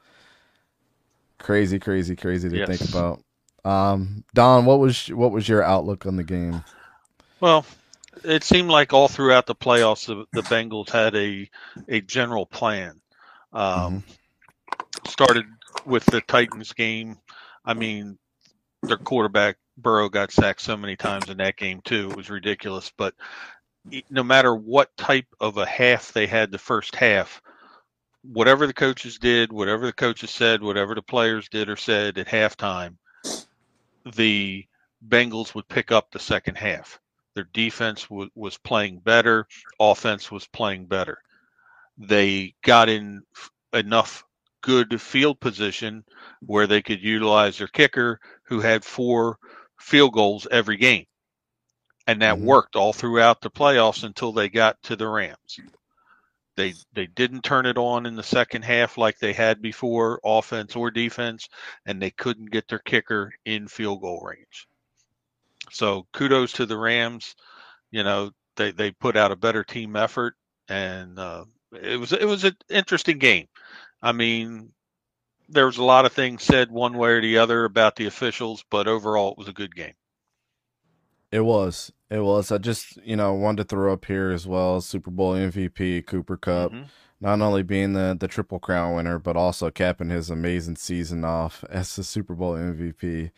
[1.38, 2.68] Crazy, crazy, crazy to yes.
[2.68, 3.22] think about.
[3.64, 6.64] Um, Don, what was what was your outlook on the game?
[7.40, 7.66] Well,
[8.24, 11.48] it seemed like all throughout the playoffs, the, the Bengals had a
[11.88, 13.00] a general plan.
[13.52, 15.08] Um, mm-hmm.
[15.08, 15.46] Started
[15.84, 17.18] with the Titans game.
[17.64, 18.18] I mean,
[18.82, 22.10] their quarterback Burrow got sacked so many times in that game too.
[22.10, 22.92] It was ridiculous.
[22.96, 23.14] But
[24.10, 27.42] no matter what type of a half they had the first half,
[28.22, 32.28] whatever the coaches did, whatever the coaches said, whatever the players did or said at
[32.28, 32.96] halftime,
[34.14, 34.66] the
[35.06, 37.00] Bengals would pick up the second half.
[37.34, 39.46] Their defense w- was playing better,
[39.80, 41.18] offense was playing better.
[41.98, 44.24] They got in f- enough
[44.60, 46.04] good field position
[46.40, 49.38] where they could utilize their kicker, who had four
[49.82, 51.06] field goals every game.
[52.06, 52.46] And that mm-hmm.
[52.46, 55.60] worked all throughout the playoffs until they got to the Rams.
[56.56, 60.76] They they didn't turn it on in the second half like they had before, offense
[60.76, 61.48] or defense,
[61.86, 64.68] and they couldn't get their kicker in field goal range.
[65.70, 67.36] So kudos to the Rams.
[67.90, 70.34] You know they they put out a better team effort,
[70.68, 73.48] and uh, it was it was an interesting game.
[74.02, 74.72] I mean,
[75.52, 78.64] there was a lot of things said one way or the other about the officials,
[78.70, 79.94] but overall it was a good game.
[81.30, 81.92] It was.
[82.10, 82.52] It was.
[82.52, 86.36] I just, you know, wanted to throw up here as well Super Bowl MVP, Cooper
[86.36, 86.84] Kupp, mm-hmm.
[87.20, 91.64] not only being the, the Triple Crown winner, but also capping his amazing season off
[91.70, 93.30] as the Super Bowl MVP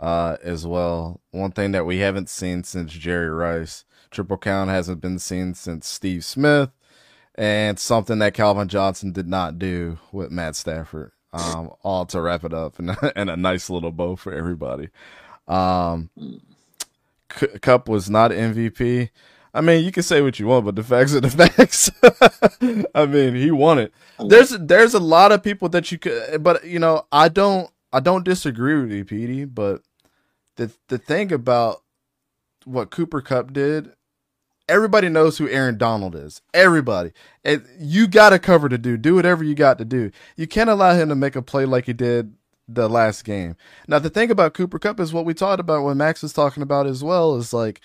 [0.00, 1.20] uh, as well.
[1.30, 5.88] One thing that we haven't seen since Jerry Rice, Triple Crown hasn't been seen since
[5.88, 6.70] Steve Smith,
[7.34, 11.12] and something that Calvin Johnson did not do with Matt Stafford.
[11.32, 14.90] Um, all to wrap it up and, and a nice little bow for everybody.
[15.48, 16.10] Um,
[17.28, 19.10] Kupp was not MVP.
[19.54, 21.90] I mean, you can say what you want, but the facts are the facts.
[22.94, 23.92] I mean, he won it.
[24.18, 28.00] There's there's a lot of people that you could, but you know, I don't I
[28.00, 29.44] don't disagree with you, Petey.
[29.44, 29.82] But
[30.56, 31.82] the the thing about
[32.64, 33.92] what Cooper Kupp did,
[34.68, 36.40] everybody knows who Aaron Donald is.
[36.54, 37.12] Everybody,
[37.44, 39.02] and you got to cover the dude.
[39.02, 40.10] Do whatever you got to do.
[40.36, 42.34] You can't allow him to make a play like he did
[42.68, 43.56] the last game.
[43.88, 46.62] Now the thing about Cooper Kupp is what we talked about when Max was talking
[46.62, 47.80] about as well is like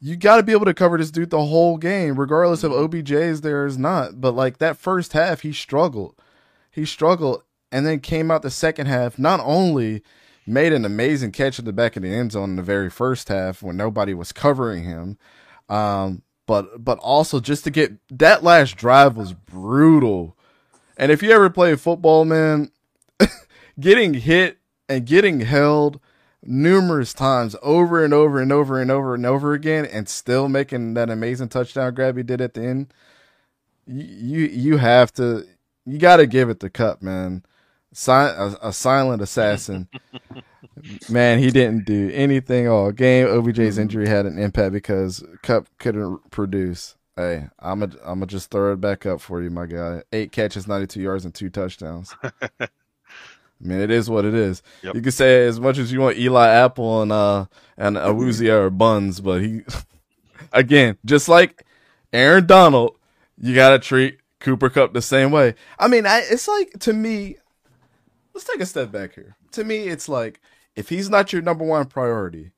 [0.00, 3.10] you got to be able to cover this dude the whole game, regardless of OBJ
[3.12, 4.20] is there is not.
[4.20, 6.14] But like that first half, he struggled.
[6.70, 9.18] He struggled, and then came out the second half.
[9.18, 10.02] Not only
[10.46, 13.28] made an amazing catch at the back of the end zone in the very first
[13.28, 15.18] half when nobody was covering him,
[15.68, 20.36] um, but but also just to get that last drive was brutal
[20.96, 22.70] And if you ever play football, man,
[23.80, 26.00] getting hit and getting held
[26.42, 30.94] numerous times over and over and over and over and over again and still making
[30.94, 32.94] that amazing touchdown grab he did at the end,
[33.86, 35.46] you you have to
[35.86, 37.44] you got to give it the cup man.
[37.92, 39.88] Si- a, a silent assassin.
[41.08, 43.26] man, he didn't do anything all game.
[43.26, 46.96] OBJ's injury had an impact because Kupp couldn't produce.
[47.16, 50.02] Hey, I'm a, I'm gonna just throw it back up for you, my guy.
[50.12, 52.14] Eight catches, 92 yards, and two touchdowns.
[52.60, 54.62] I mean, it is what it is.
[54.82, 54.94] Yep.
[54.94, 57.46] You can say as much as you want Eli Apple and uh
[57.76, 59.62] and Awuzie or Buns, but he
[60.52, 61.64] again, just like
[62.12, 62.96] Aaron Donald,
[63.40, 65.56] you gotta treat Cooper Kupp the same way.
[65.78, 67.36] I mean, I, it's like to me.
[68.38, 69.34] Let's take a step back here.
[69.50, 70.40] To me, it's like
[70.76, 72.52] if he's not your number one priority,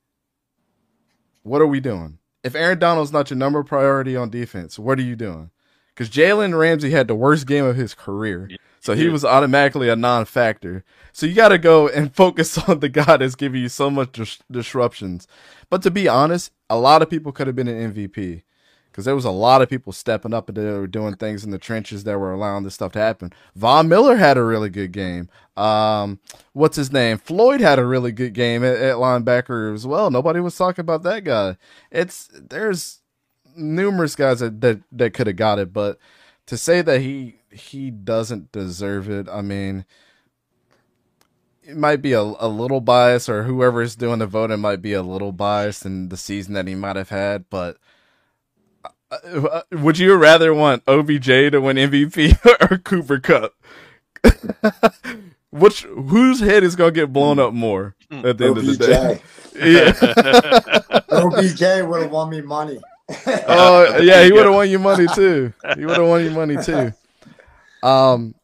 [1.43, 2.19] what are we doing?
[2.45, 5.51] If Aaron Donald's not your number priority on defense, what are you doing?
[5.95, 8.51] Because Jalen Ramsey had the worst game of his career.
[8.81, 10.85] So he was automatically a non-factor.
[11.13, 14.13] So you got to go and focus on the guy that's giving you so much
[14.13, 15.27] dis- disruptions.
[15.71, 18.43] But to be honest, a lot of people could have been an MVP
[18.91, 21.51] because there was a lot of people stepping up and they were doing things in
[21.51, 23.33] the trenches that were allowing this stuff to happen.
[23.55, 25.29] Von Miller had a really good game.
[25.57, 26.19] Um,
[26.53, 27.19] what's his name?
[27.19, 30.11] Floyd had a really good game at, at linebacker as well.
[30.11, 31.57] Nobody was talking about that guy.
[31.91, 33.01] It's there's
[33.57, 35.99] numerous guys that that, that could have got it, but
[36.47, 39.85] to say that he he doesn't deserve it, I mean.
[41.63, 45.05] It might be a, a little biased, or whoever's doing the voting might be a
[45.05, 47.77] little biased in the season that he might have had, but
[49.11, 53.55] uh, would you rather want OBJ to win MVP or Cooper Kupp?
[55.51, 59.23] Which whose head is gonna get blown up more at the end of the day?
[59.61, 59.93] Yeah.
[61.11, 62.81] OBJ would have won me money.
[63.27, 65.53] oh yeah, he would have won you money too.
[65.77, 66.93] He would have won you money too.
[67.83, 68.35] Um,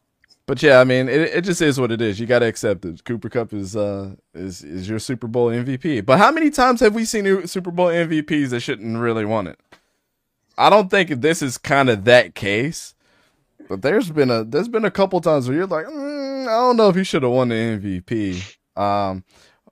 [0.47, 2.19] but yeah, I mean, it, it just is what it is.
[2.19, 3.03] You got to accept it.
[3.03, 6.05] Cooper Kupp is uh is is your Super Bowl MVP.
[6.05, 9.59] But how many times have we seen Super Bowl MVPs that shouldn't really won it?
[10.57, 12.95] I don't think this is kind of that case,
[13.69, 16.77] but there's been a there's been a couple times where you're like, mm, I don't
[16.77, 18.57] know if he should have won the MVP.
[18.75, 19.23] Um,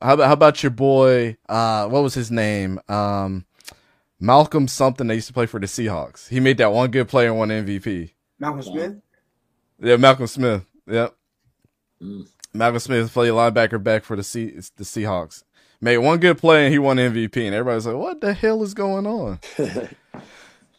[0.02, 1.38] how about how about your boy?
[1.48, 2.80] Uh, what was his name?
[2.88, 3.46] Um,
[4.20, 5.08] Malcolm something.
[5.08, 6.30] They used to play for the Seahawks.
[6.30, 8.12] He made that one good play and won MVP.
[8.40, 8.96] Malcolm Smith.
[9.80, 10.66] Yeah, Malcolm Smith.
[10.88, 11.16] Yep.
[12.02, 12.28] Mm.
[12.54, 15.44] Malcolm Smith played linebacker back for the C the Seahawks.
[15.82, 18.74] Made one good play and he won MVP, and everybody's like, "What the hell is
[18.74, 19.40] going on?"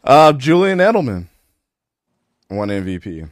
[0.07, 1.27] Uh, Julian Edelman
[2.49, 3.29] won MVP.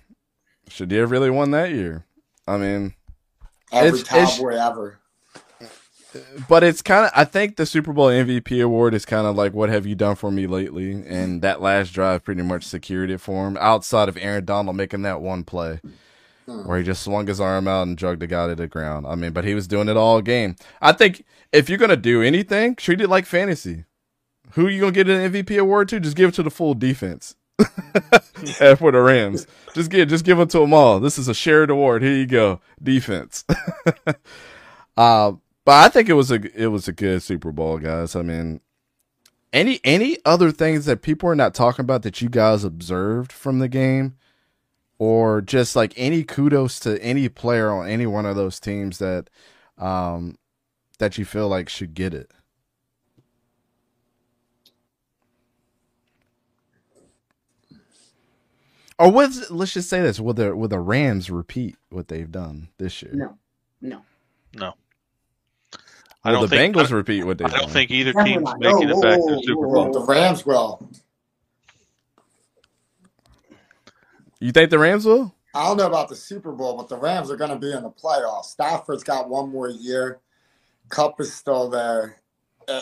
[0.69, 2.05] Shadir really won that year.
[2.49, 2.95] I mean,
[3.71, 4.99] every it's, cowboy it's, ever.
[6.49, 7.13] But it's kind of.
[7.15, 10.17] I think the Super Bowl MVP award is kind of like, "What have you done
[10.17, 13.57] for me lately?" And that last drive pretty much secured it for him.
[13.61, 15.81] Outside of Aaron Donald making that one play.
[16.47, 16.67] Hmm.
[16.67, 19.07] Where he just swung his arm out and drugged the guy to the ground.
[19.07, 20.57] I mean, but he was doing it all game.
[20.83, 23.85] I think if you're gonna do anything, treat it like fantasy.
[24.55, 26.01] Who you gonna get an MVP award to?
[26.01, 27.37] Just give it to the full defense.
[28.79, 30.99] for the Rams, just give just give it to them all.
[30.99, 32.03] This is a shared award.
[32.03, 33.45] Here you go, defense.
[34.97, 35.33] uh,
[35.65, 38.17] but I think it was a it was a good Super Bowl, guys.
[38.17, 38.61] I mean,
[39.53, 43.61] any any other things that people are not talking about that you guys observed from
[43.61, 44.17] the game,
[44.99, 49.31] or just like any kudos to any player on any one of those teams that
[49.79, 50.39] um
[50.99, 52.31] that you feel like should get it.
[58.99, 62.69] Or was let's just say this: will the will the Rams repeat what they've done
[62.79, 63.13] this year?
[63.15, 63.39] No,
[63.81, 64.03] no,
[64.55, 64.75] no.
[66.23, 67.45] I will don't the think, Bengals I, repeat what they?
[67.45, 67.71] I don't done?
[67.71, 69.93] think either team's making it back to the Super Bowl.
[69.93, 70.89] The Rams will.
[74.41, 75.35] You think the Rams will?
[75.55, 77.83] I don't know about the Super Bowl, but the Rams are going to be in
[77.83, 78.47] the playoffs.
[78.47, 80.21] Stafford's got one more year.
[80.89, 82.17] Kupp is still there.
[82.69, 82.81] Uh,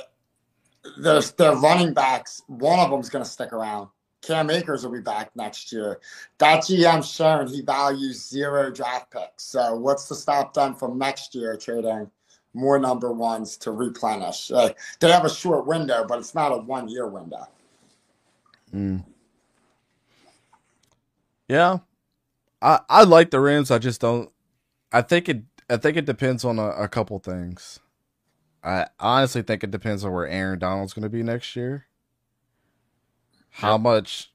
[0.98, 2.42] there's their running backs.
[2.46, 3.88] One of them's going to stick around.
[4.22, 6.00] Cam Akers will be back next year.
[6.38, 9.44] That GM shown he values zero draft picks.
[9.44, 12.10] So what's to stop them from next year trading
[12.54, 14.50] more number ones to replenish?
[14.50, 17.48] Uh, they have a short window, but it's not a one year window.
[18.72, 19.04] Mm.
[21.48, 21.78] Yeah,
[22.62, 23.70] I I like the Rams.
[23.70, 24.30] I just don't.
[24.92, 25.42] I think it.
[25.68, 27.80] I think it depends on a, a couple things.
[28.62, 31.86] I honestly think it depends on where Aaron Donald's going to be next year
[33.52, 34.32] how much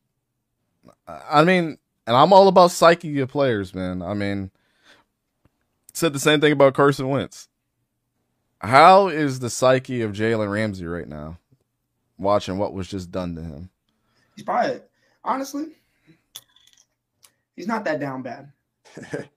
[1.07, 4.01] I mean, and I'm all about psyche of players, man.
[4.01, 4.51] I mean,
[5.93, 7.47] said the same thing about Carson Wentz.
[8.59, 11.37] How is the psyche of Jalen Ramsey right now?
[12.17, 13.69] Watching what was just done to him.
[14.35, 14.81] He's probably
[15.23, 15.67] honestly,
[17.55, 18.51] he's not that down bad.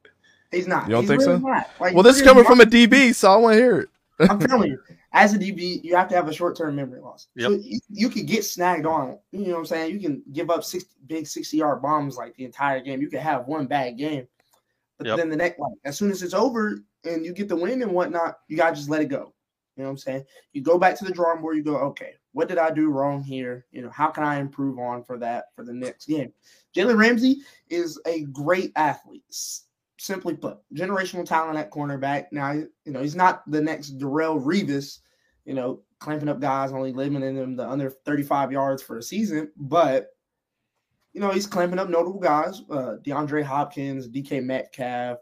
[0.51, 0.89] He's not.
[0.89, 1.65] You don't He's think really so?
[1.79, 3.89] Like, well, this is coming from a DB, so I want to hear it.
[4.19, 4.83] I'm telling you,
[5.13, 7.29] as a DB, you have to have a short term memory loss.
[7.39, 9.19] So you, you could get snagged on.
[9.33, 9.93] You know what I'm saying?
[9.93, 13.01] You can give up 60, big 60 yard bombs like the entire game.
[13.01, 14.27] You could have one bad game.
[14.99, 15.17] But Yep.
[15.17, 17.93] then the next, like, as soon as it's over and you get the win and
[17.93, 19.33] whatnot, you got to just let it go.
[19.77, 20.25] You know what I'm saying?
[20.53, 23.23] You go back to the drawing board, you go, okay, what did I do wrong
[23.23, 23.65] here?
[23.73, 26.33] You know, how can I improve on for that for the next game?
[26.77, 27.39] Jalen Ramsey
[27.69, 29.25] is a great athlete.
[30.01, 32.29] Simply put, generational talent at cornerback.
[32.33, 35.01] Now, you know, he's not the next Darrelle Revis,
[35.45, 39.53] you know, clamping up guys, only limiting them to under 35 yards for a season,
[39.59, 40.09] but
[41.13, 45.19] you know, he's clamping up notable guys, uh, DeAndre Hopkins, DK Metcalf,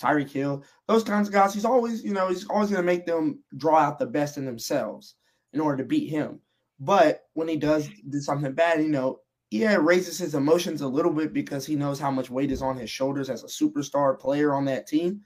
[0.00, 1.52] Tyreek Hill, those kinds of guys.
[1.52, 4.46] He's always, you know, he's always going to make them draw out the best in
[4.46, 5.16] themselves
[5.52, 6.40] in order to beat him.
[6.80, 9.20] But when he does do something bad, you know,
[9.50, 12.62] yeah, it raises his emotions a little bit because he knows how much weight is
[12.62, 15.22] on his shoulders as a superstar player on that team.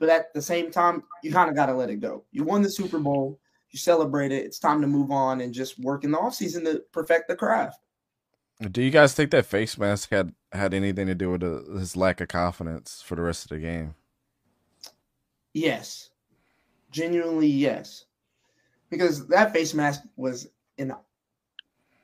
[0.00, 2.24] But at the same time, you kind of got to let it go.
[2.32, 3.38] You won the Super Bowl,
[3.70, 4.44] you celebrate it.
[4.44, 7.78] It's time to move on and just work in the offseason to perfect the craft.
[8.70, 11.96] Do you guys think that face mask had had anything to do with uh his
[11.96, 13.94] lack of confidence for the rest of the game?
[15.54, 16.10] Yes.
[16.90, 18.04] Genuinely yes.
[18.90, 20.48] Because that face mask was
[20.78, 20.92] an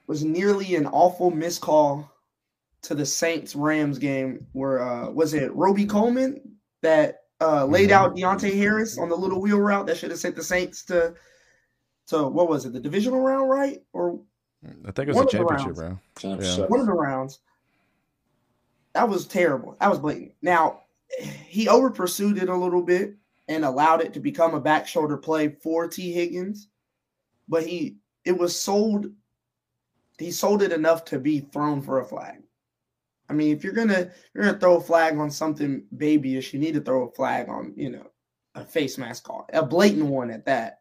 [0.09, 2.11] was nearly an awful miscall
[2.83, 6.41] to the Saints Rams game where uh was it Robey-Coleman
[6.81, 7.93] that uh laid Mhm.
[7.93, 11.15] out Deonte Harris on the little wheel route that should have sent the Saints to
[12.09, 13.83] to what was it, the divisional round, right?
[13.93, 14.19] Or
[14.87, 15.99] I think it was a of the championship round.
[16.19, 16.71] Championship.
[16.71, 17.41] one of the rounds.
[18.95, 19.77] That was terrible.
[19.79, 20.33] That was blatant.
[20.41, 20.85] Now,
[21.47, 23.15] he over pursued it a little bit
[23.49, 26.69] and allowed it to become a back shoulder play for Tee Higgins,
[27.49, 29.07] but he it was sold.
[30.19, 32.43] He sold it enough to be thrown for a flag.
[33.29, 36.75] I mean, if you're gonna you're gonna throw a flag on something babyish, you need
[36.75, 38.07] to throw a flag on you know
[38.55, 40.81] a face mask call, a blatant one at that.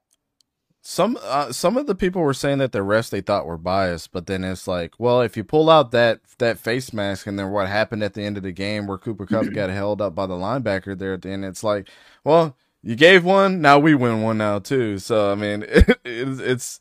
[0.81, 4.13] Some uh, some of the people were saying that the refs they thought were biased,
[4.13, 7.51] but then it's like, well, if you pull out that that face mask and then
[7.51, 10.25] what happened at the end of the game where Cooper Kupp got held up by
[10.25, 11.89] the linebacker there at the end, it's like,
[12.23, 14.97] well, you gave one, now we win one now too.
[14.97, 16.79] So I mean, it, it's, it's,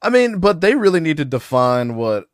[0.00, 2.28] I mean, but they really need to define what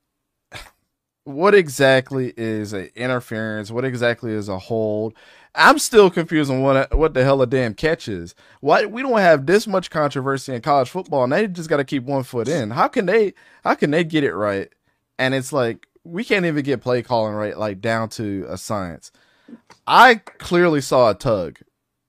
[1.24, 5.14] what exactly is a interference, what exactly is a hold.
[5.54, 8.34] I'm still confused on what what the hell a damn catch is.
[8.60, 11.84] Why we don't have this much controversy in college football, and they just got to
[11.84, 12.70] keep one foot in.
[12.70, 13.34] How can they?
[13.62, 14.68] How can they get it right?
[15.18, 19.10] And it's like we can't even get play calling right, like down to a science.
[19.86, 21.58] I clearly saw a tug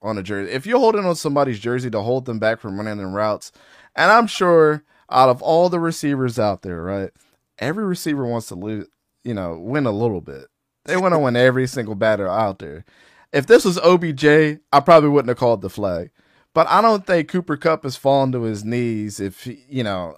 [0.01, 0.51] on a jersey.
[0.51, 3.51] If you're holding on somebody's jersey to hold them back from running them routes,
[3.95, 7.11] and I'm sure out of all the receivers out there, right,
[7.59, 8.87] every receiver wants to lose,
[9.23, 10.47] you know, win a little bit.
[10.85, 12.85] They want to win every single batter out there.
[13.33, 14.25] If this was OBJ,
[14.71, 16.11] I probably wouldn't have called the flag.
[16.53, 20.17] But I don't think Cooper Kupp has fallen to his knees if you know,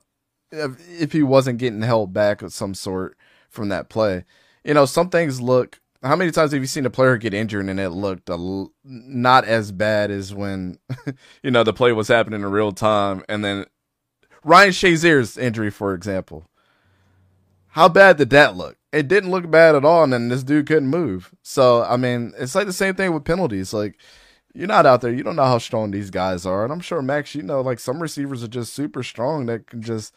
[0.52, 3.18] if, if he wasn't getting held back of some sort
[3.50, 4.24] from that play.
[4.64, 5.82] You know, some things look.
[6.04, 9.46] How many times have you seen a player get injured and it looked a not
[9.46, 10.78] as bad as when,
[11.44, 13.24] you know, the play was happening in real time?
[13.28, 13.66] And then
[14.48, 16.50] Ryan Shazier's injury, for example.
[17.72, 18.78] How bad did that look?
[18.94, 21.36] It didn't look bad at all, and then this dude couldn't move.
[21.44, 23.74] So, I mean, it's like the same thing with penalties.
[23.74, 23.98] Like,
[24.54, 26.64] you're not out there, you don't know how strong these guys are.
[26.64, 29.82] And I'm sure, Max, you know, like some receivers are just super strong that can
[29.82, 30.16] just,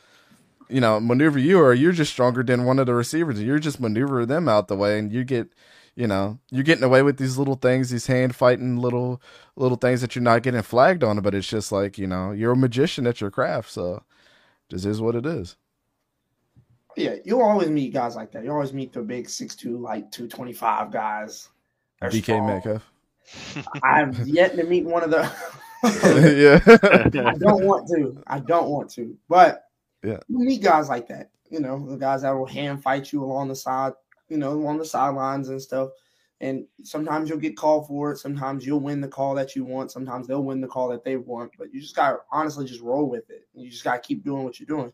[0.69, 3.59] you know, maneuver you, or you're just stronger than one of the receivers, and you're
[3.59, 5.49] just maneuver them out the way, and you get,
[5.97, 9.21] you know, you're getting away with these little things, these hand fighting little,
[9.57, 11.21] little things that you're not getting flagged on.
[11.21, 13.73] But it's just like, you know, you're a magician at your craft.
[13.73, 14.05] So,
[14.71, 15.57] this is what it is.
[16.97, 18.45] Yeah, you'll always meet guys like that.
[18.45, 21.49] You always meet the big six two, like two twenty five guys.
[22.01, 22.47] They're DK strong.
[22.47, 22.93] Metcalf.
[23.83, 25.31] I've yet to meet one of the.
[25.85, 26.61] yeah.
[27.31, 28.23] I don't want to.
[28.27, 29.17] I don't want to.
[29.29, 29.65] But
[30.03, 30.19] Yeah.
[30.29, 31.31] you meet guys like that.
[31.49, 33.93] You know, the guys that will hand fight you along the side.
[34.29, 35.91] You know, along the sidelines and stuff.
[36.41, 38.19] And sometimes you'll get called for it.
[38.19, 39.93] Sometimes you'll win the call that you want.
[39.93, 41.53] Sometimes they'll win the call that they want.
[41.59, 43.47] But you just got to honestly just roll with it.
[43.53, 44.93] You just got to keep doing what you're doing.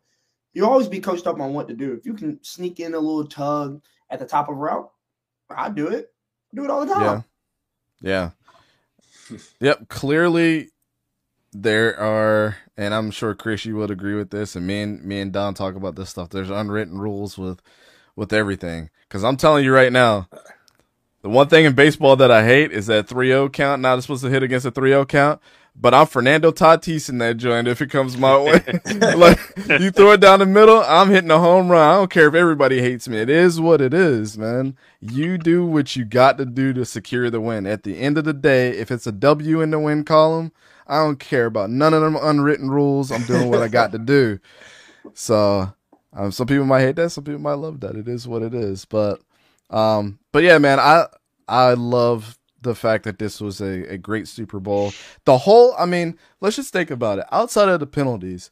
[0.54, 1.92] You'll always be coached up on what to do.
[1.92, 4.90] If you can sneak in a little tug at the top of a route,
[5.48, 6.12] I do it.
[6.52, 7.24] I do it all the time.
[8.02, 8.30] Yeah.
[9.30, 9.38] Yeah.
[9.60, 9.88] yep.
[9.88, 10.70] Clearly,
[11.52, 15.20] there are, and I'm sure Chris, you would agree with this, and me and me
[15.20, 16.30] and Don talk about this stuff.
[16.30, 17.60] There's unwritten rules with
[18.16, 18.90] with everything.
[19.08, 20.28] Because I'm telling you right now,
[21.26, 23.82] the one thing in baseball that I hate is that 3-0 count.
[23.82, 25.40] Not supposed to hit against a 3-0 count.
[25.74, 28.62] but I'm Fernando Tatis in that joint if it comes my way.
[29.16, 29.40] like
[29.80, 31.82] you throw it down the middle, I'm hitting a home run.
[31.82, 33.18] I don't care if everybody hates me.
[33.18, 34.76] It is what it is, man.
[35.00, 37.66] You do what you got to do to secure the win.
[37.66, 40.52] At the end of the day, if it's a W in the win column,
[40.86, 43.10] I don't care about none of them unwritten rules.
[43.10, 44.38] I'm doing what I got to do.
[45.14, 45.72] So,
[46.12, 47.96] um, some people might hate that, some people might love that.
[47.96, 48.84] It is what it is.
[48.84, 49.20] But,
[49.70, 51.06] um, but yeah, man, I
[51.48, 54.92] I love the fact that this was a, a great Super Bowl.
[55.24, 57.26] The whole, I mean, let's just think about it.
[57.30, 58.50] Outside of the penalties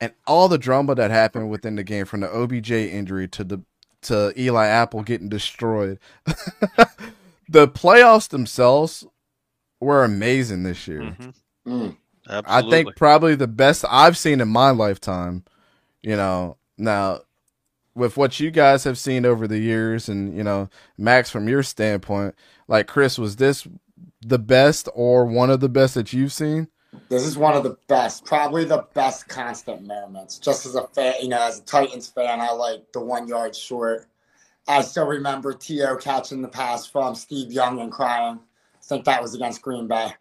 [0.00, 3.62] and all the drama that happened within the game, from the OBJ injury to the
[4.02, 5.98] to Eli Apple getting destroyed,
[7.48, 9.04] the playoffs themselves
[9.80, 11.02] were amazing this year.
[11.02, 11.72] Mm-hmm.
[11.72, 11.96] Mm.
[12.28, 15.44] I think probably the best I've seen in my lifetime.
[16.02, 17.20] You know, now
[17.94, 21.62] with what you guys have seen over the years, and you know, Max, from your
[21.62, 22.34] standpoint,
[22.68, 23.66] like Chris, was this
[24.20, 26.68] the best or one of the best that you've seen?
[27.08, 30.38] This is one of the best, probably the best constant moments.
[30.38, 33.56] Just as a fan, you know, as a Titans fan, I like the one yard
[33.56, 34.06] short.
[34.68, 35.96] I still remember T.O.
[35.96, 38.38] catching the pass from Steve Young and crying.
[38.38, 40.12] I think that was against Green Bay.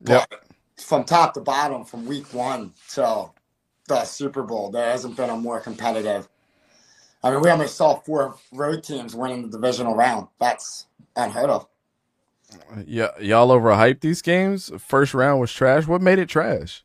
[0.00, 0.44] But yep.
[0.78, 3.34] from top to bottom, from week one till
[3.88, 6.28] the Super Bowl, there hasn't been a more competitive.
[7.24, 10.28] I mean, we only saw four road teams winning the divisional round.
[10.38, 11.66] That's unheard of.
[12.86, 14.70] Yeah, y'all overhyped these games.
[14.78, 15.86] First round was trash.
[15.86, 16.84] What made it trash?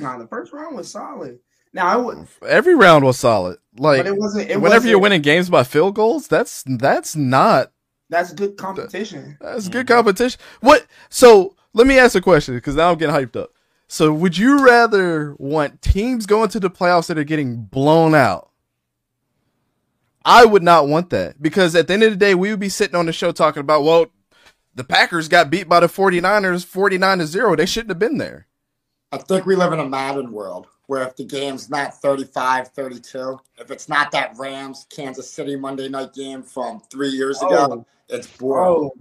[0.00, 1.38] Nah, the first round was solid.
[1.72, 3.58] Now I would every round was solid.
[3.78, 7.70] Like it wasn't, it whenever wasn't, you're winning games by field goals, that's that's not
[8.10, 9.38] that's good competition.
[9.40, 10.40] That's good competition.
[10.60, 10.86] What?
[11.08, 13.52] So let me ask a question because now I'm getting hyped up.
[13.86, 18.50] So would you rather want teams going to the playoffs that are getting blown out?
[20.24, 22.68] I would not want that because at the end of the day, we would be
[22.68, 24.06] sitting on the show talking about, well,
[24.74, 27.56] the Packers got beat by the 49ers 49 to 0.
[27.56, 28.46] They shouldn't have been there.
[29.10, 33.38] I think we live in a modern world where if the game's not 35 32,
[33.58, 37.86] if it's not that Rams Kansas City Monday night game from three years ago, oh.
[38.08, 38.90] it's boring.
[38.90, 38.92] Oh.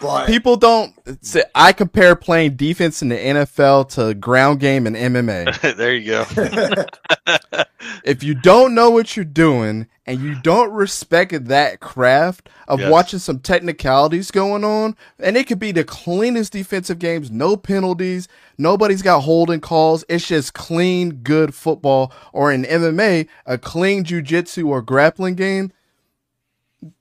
[0.00, 4.94] But people don't say I compare playing defense in the NFL to ground game and
[4.94, 5.76] MMA.
[5.76, 7.64] there you go.
[8.04, 12.90] if you don't know what you're doing and you don't respect that craft of yes.
[12.90, 18.28] watching some technicalities going on, and it could be the cleanest defensive games, no penalties,
[18.58, 20.04] nobody's got holding calls.
[20.08, 25.72] It's just clean, good football, or in MMA, a clean jujitsu or grappling game.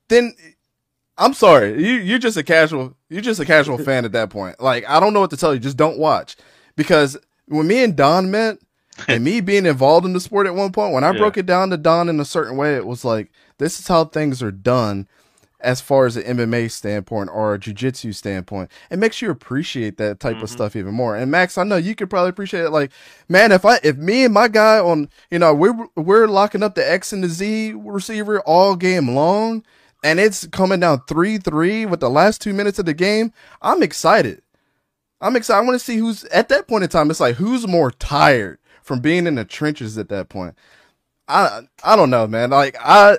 [0.08, 0.36] Then
[1.18, 4.60] I'm sorry, you you're just a casual you're just a casual fan at that point.
[4.60, 6.36] Like I don't know what to tell you, just don't watch
[6.76, 8.58] because when me and Don met
[9.08, 11.18] and me being involved in the sport at one point, when I yeah.
[11.18, 14.06] broke it down to Don in a certain way, it was like, this is how
[14.06, 15.08] things are done
[15.60, 18.70] as far as an MMA standpoint or a jiu-jitsu standpoint.
[18.92, 20.44] It makes you appreciate that type mm-hmm.
[20.44, 21.16] of stuff even more.
[21.16, 22.70] And Max, I know you could probably appreciate it.
[22.70, 22.92] Like,
[23.28, 26.76] man, if I, if me and my guy on, you know, we're, we're locking up
[26.76, 29.64] the X and the Z receiver all game long
[30.06, 34.44] and it's coming down 3-3 with the last two minutes of the game, I'm excited.
[35.20, 35.60] I'm excited.
[35.60, 37.10] I want to see who's at that point in time.
[37.10, 40.54] It's like who's more tired from being in the trenches at that point.
[41.28, 42.52] I I don't know, man.
[42.52, 43.18] Like I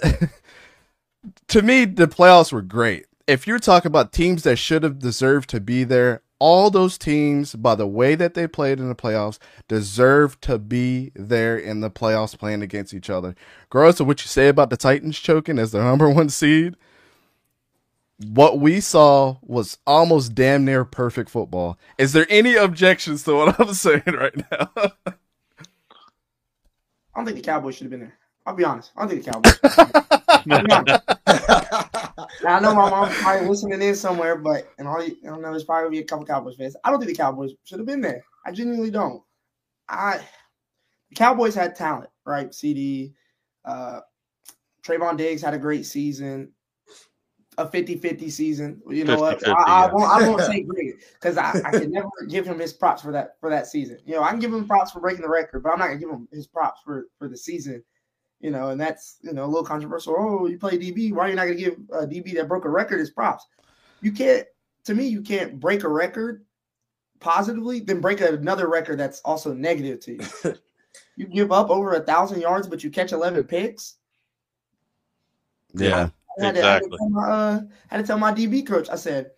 [1.49, 3.07] to me the playoffs were great.
[3.26, 7.55] If you're talking about teams that should have deserved to be there, all those teams
[7.55, 11.91] by the way that they played in the playoffs deserve to be there in the
[11.91, 13.34] playoffs playing against each other.
[13.70, 16.76] Gross, of what you say about the Titans choking as the number 1 seed?
[18.18, 21.78] what we saw was almost damn near perfect football.
[21.99, 24.70] Is there any objections to what I'm saying right now?
[24.76, 25.12] I
[27.14, 28.18] don't think the Cowboys should have been there.
[28.47, 28.92] I'll be honest.
[28.97, 29.59] I don't think the Cowboys.
[32.47, 35.51] I know my mom's probably listening in somewhere, but and all you, I don't know,
[35.51, 36.76] there's probably be a couple Cowboys fans.
[36.84, 38.24] I don't think the Cowboys should have been there.
[38.47, 39.22] I genuinely don't.
[39.88, 40.20] I
[41.11, 42.55] the Cowboys had talent, right?
[42.55, 43.14] CD,
[43.64, 44.01] uh,
[44.86, 46.53] Trevon Diggs had a great season
[47.59, 48.82] a 50-50 season.
[48.88, 49.47] You know what?
[49.47, 52.72] I, I, won't, I won't say great because I, I can never give him his
[52.72, 53.99] props for that for that season.
[54.05, 55.99] You know, I can give him props for breaking the record, but I'm not gonna
[55.99, 57.82] give him his props for for the season.
[58.41, 60.14] You know, and that's you know a little controversial.
[60.18, 61.12] Oh, you play DB.
[61.12, 63.47] Why are you not gonna give a DB that broke a record his props?
[64.01, 64.47] You can't.
[64.84, 66.45] To me, you can't break a record
[67.18, 70.55] positively, then break another record that's also negative to you.
[71.16, 73.97] you give up over a thousand yards, but you catch eleven picks.
[75.72, 76.11] Yeah.
[76.39, 76.91] I had, exactly.
[76.91, 78.91] to, I, had my, uh, had to tell my DB coach.
[78.91, 79.30] I said,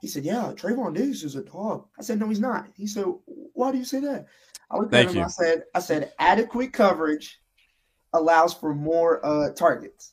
[0.00, 3.04] he said, "Yeah, Trevon Diggs is a dog." I said, "No, he's not." He said,
[3.26, 4.26] "Why do you say that?"
[4.70, 5.18] I looked Thank at him.
[5.18, 5.24] You.
[5.24, 7.40] I said, "I said adequate coverage
[8.12, 10.12] allows for more uh, targets."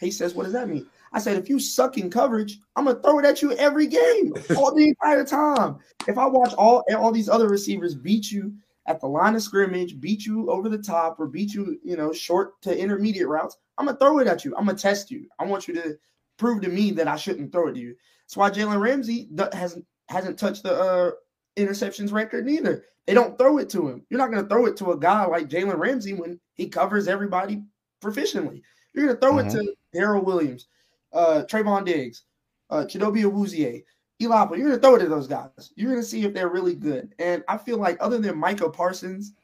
[0.00, 2.98] He says, "What does that mean?" I said, if you suck in coverage, I'm gonna
[2.98, 5.78] throw it at you every game, all the entire time.
[6.08, 8.52] If I watch all all these other receivers beat you
[8.86, 12.12] at the line of scrimmage, beat you over the top, or beat you, you know,
[12.12, 14.56] short to intermediate routes, I'm gonna throw it at you.
[14.56, 15.28] I'm gonna test you.
[15.38, 15.96] I want you to
[16.36, 17.94] prove to me that I shouldn't throw it to you.
[18.24, 21.10] That's why Jalen Ramsey hasn't hasn't touched the uh,
[21.56, 22.84] interceptions record neither.
[23.06, 24.04] They don't throw it to him.
[24.08, 27.62] You're not gonna throw it to a guy like Jalen Ramsey when he covers everybody
[28.02, 28.62] proficiently.
[28.94, 29.48] You're gonna throw mm-hmm.
[29.48, 30.68] it to Darrel Williams,
[31.12, 32.22] uh, Trevon Diggs,
[32.70, 33.84] uh, Chidobe Awuzie,
[34.22, 34.56] Eli.
[34.56, 35.72] You're gonna throw it to those guys.
[35.76, 37.14] You're gonna see if they're really good.
[37.18, 39.34] And I feel like other than Micah Parsons,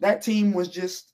[0.00, 1.12] that team was just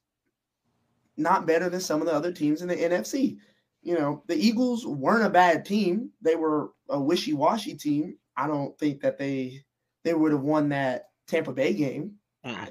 [1.16, 3.38] not better than some of the other teams in the NFC.
[3.82, 6.10] You know, the Eagles weren't a bad team.
[6.20, 8.16] They were a wishy-washy team.
[8.36, 9.64] I don't think that they
[10.06, 12.14] they would have won that Tampa Bay game.
[12.44, 12.54] Mm.
[12.54, 12.68] I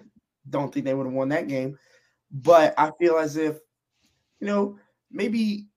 [0.50, 1.78] don't think they would have won that game.
[2.32, 3.58] But I feel as if,
[4.40, 4.80] you know,
[5.12, 5.68] maybe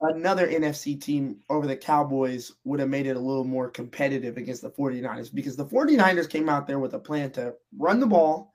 [0.00, 4.62] another NFC team over the Cowboys would have made it a little more competitive against
[4.62, 8.54] the 49ers because the 49ers came out there with a plan to run the ball.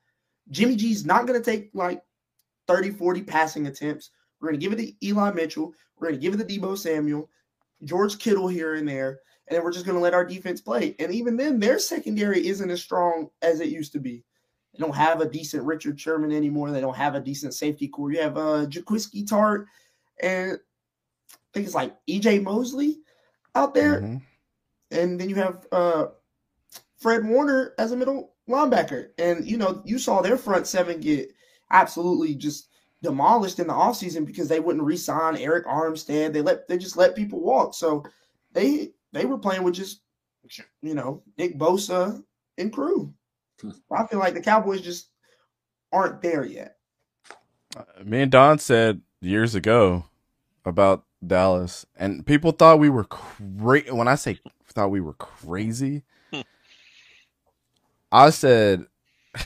[0.49, 2.02] Jimmy G's not going to take like
[2.68, 4.10] 30, 40 passing attempts.
[4.39, 5.72] We're going to give it to Eli Mitchell.
[5.97, 7.30] We're going to give it to Deebo Samuel,
[7.84, 9.20] George Kittle here and there.
[9.52, 10.95] And then we're just going to let our defense play.
[10.97, 14.24] And even then, their secondary isn't as strong as it used to be.
[14.72, 16.72] They don't have a decent Richard Sherman anymore.
[16.72, 18.14] They don't have a decent safety core.
[18.14, 19.66] You have uh, Jaquiski Tartt
[20.24, 22.99] and I think it's like EJ Mosley
[23.54, 23.99] out there.
[23.99, 24.18] Mm-hmm.
[24.91, 26.06] And then you have uh,
[26.97, 29.10] Fred Warner as a middle linebacker.
[29.18, 31.30] And, you know, you saw their front seven get
[31.72, 32.70] absolutely just
[33.04, 36.32] demolished in the offseason because they wouldn't re-sign Arik Armstead.
[36.32, 37.74] They let they just let people walk.
[37.74, 38.06] So
[38.54, 40.01] they they were playing with just
[40.82, 42.24] you know Nick Bosa
[42.57, 43.14] and crew.
[43.91, 45.09] I feel like the Cowboys just
[45.91, 46.78] aren't there yet.
[47.76, 50.05] Uh, me and Don said years ago
[50.66, 53.91] about Dallas, and people thought we were crazy.
[53.91, 56.41] When I say thought we were crazy, hmm.
[58.12, 58.86] I said,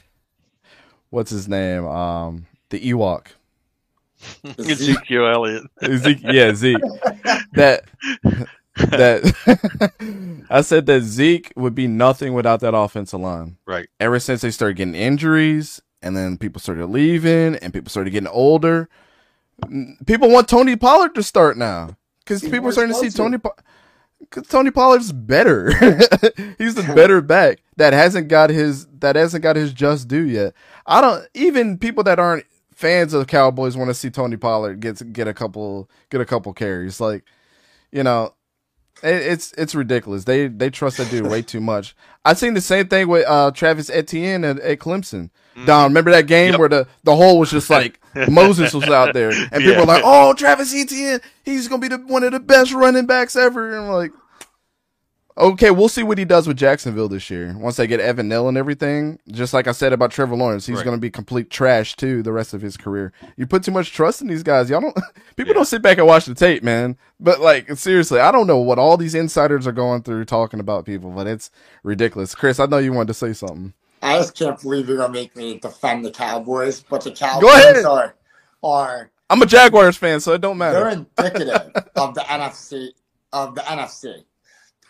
[1.10, 1.86] "What's his name?
[1.86, 3.28] Um, the Ewok."
[4.58, 5.64] Ezekiel Elliott.
[5.98, 6.82] Zeke, yeah, Zeke.
[7.54, 7.84] that
[8.76, 13.58] that I said that Zeke would be nothing without that offensive line.
[13.66, 13.88] Right.
[14.00, 18.28] Ever since they started getting injuries and then people started leaving and people started getting
[18.28, 18.90] older,
[20.06, 23.38] people want Tony Pollard to start now because people are starting to see Tony.
[24.20, 25.72] Because Tony Pollard's better.
[26.58, 30.54] He's the better back that hasn't got his that hasn't got his just due yet.
[30.86, 34.80] I don't even people that aren't fans of the Cowboys want to see Tony Pollard
[34.80, 37.00] get get a couple get a couple carries.
[37.00, 37.24] Like,
[37.92, 38.34] you know,
[39.06, 40.24] it's it's ridiculous.
[40.24, 41.96] They they trust that dude way too much.
[42.24, 45.30] I've seen the same thing with uh, Travis Etienne at, at Clemson.
[45.56, 45.66] Mm.
[45.66, 46.60] Don, remember that game yep.
[46.60, 48.00] where the the hole was just like
[48.30, 49.58] Moses was out there, and yeah.
[49.58, 53.06] people were like, "Oh, Travis Etienne, he's gonna be the, one of the best running
[53.06, 54.12] backs ever." And I'm like,
[55.38, 57.58] Okay, we'll see what he does with Jacksonville this year.
[57.58, 60.78] Once they get Evan Neal and everything, just like I said about Trevor Lawrence, he's
[60.78, 60.86] right.
[60.86, 63.12] going to be complete trash too the rest of his career.
[63.36, 64.70] You put too much trust in these guys.
[64.70, 64.96] Y'all don't.
[65.36, 65.56] People yeah.
[65.56, 66.98] don't sit back and watch the tape, man.
[67.20, 70.86] But like seriously, I don't know what all these insiders are going through talking about
[70.86, 71.52] people, but it's
[71.84, 72.34] ridiculous.
[72.34, 73.74] Chris, I know you wanted to say something.
[74.02, 77.54] I just can't believe you're gonna make me defend the Cowboys, but the Cowboys Go
[77.54, 77.86] ahead.
[77.86, 78.16] are
[78.64, 79.12] are.
[79.30, 80.80] I'm a Jaguars fan, so it don't matter.
[80.80, 82.90] They're indicative of the NFC
[83.34, 84.24] of the NFC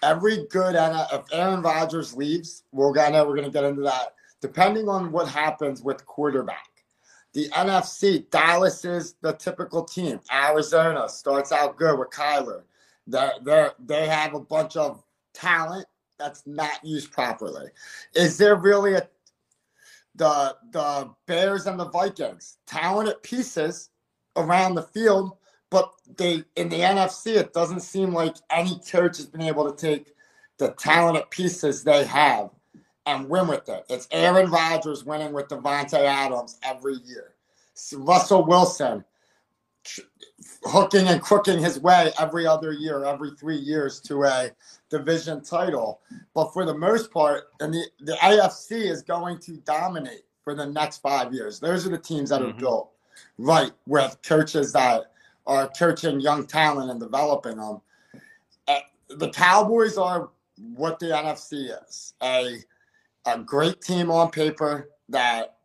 [0.06, 4.14] every good and if Aaron Rodgers leaves, we're gonna we're gonna get into that.
[4.40, 6.70] Depending on what happens with quarterback,
[7.34, 10.20] the NFC, Dallas is the typical team.
[10.32, 12.62] Arizona starts out good with Kyler.
[13.08, 15.04] They they they have a bunch of
[15.34, 15.88] talent
[16.18, 17.70] that's not used properly.
[18.14, 19.08] Is there really a
[20.14, 23.90] the the Bears and the Vikings talented pieces
[24.38, 25.38] around the field,
[25.76, 29.76] but they in the NFC, it doesn't seem like any coach has been able to
[29.76, 30.14] take
[30.58, 32.50] the talented pieces they have
[33.06, 33.84] and win with it.
[33.90, 37.34] It's Aaron Rodgers winning with Davante Adams every year.
[37.92, 39.04] Russell Wilson
[40.64, 44.52] hooking and crooking his way every other year, every three years to a
[44.90, 46.00] division title.
[46.34, 50.68] But for the most part, and the, the AFC is going to dominate for the
[50.68, 51.60] next five years.
[51.60, 52.60] Those are the teams that are mm-hmm.
[52.60, 52.92] built
[53.38, 55.12] right with coaches that
[55.48, 57.82] are coaching young talent and developing them.
[58.68, 58.80] Uh,
[59.10, 60.30] the Cowboys are
[60.76, 62.58] what the NFC is a,
[63.26, 65.58] a great team on paper that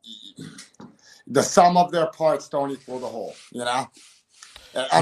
[1.27, 3.89] the sum of their parts don't equal the whole, you know?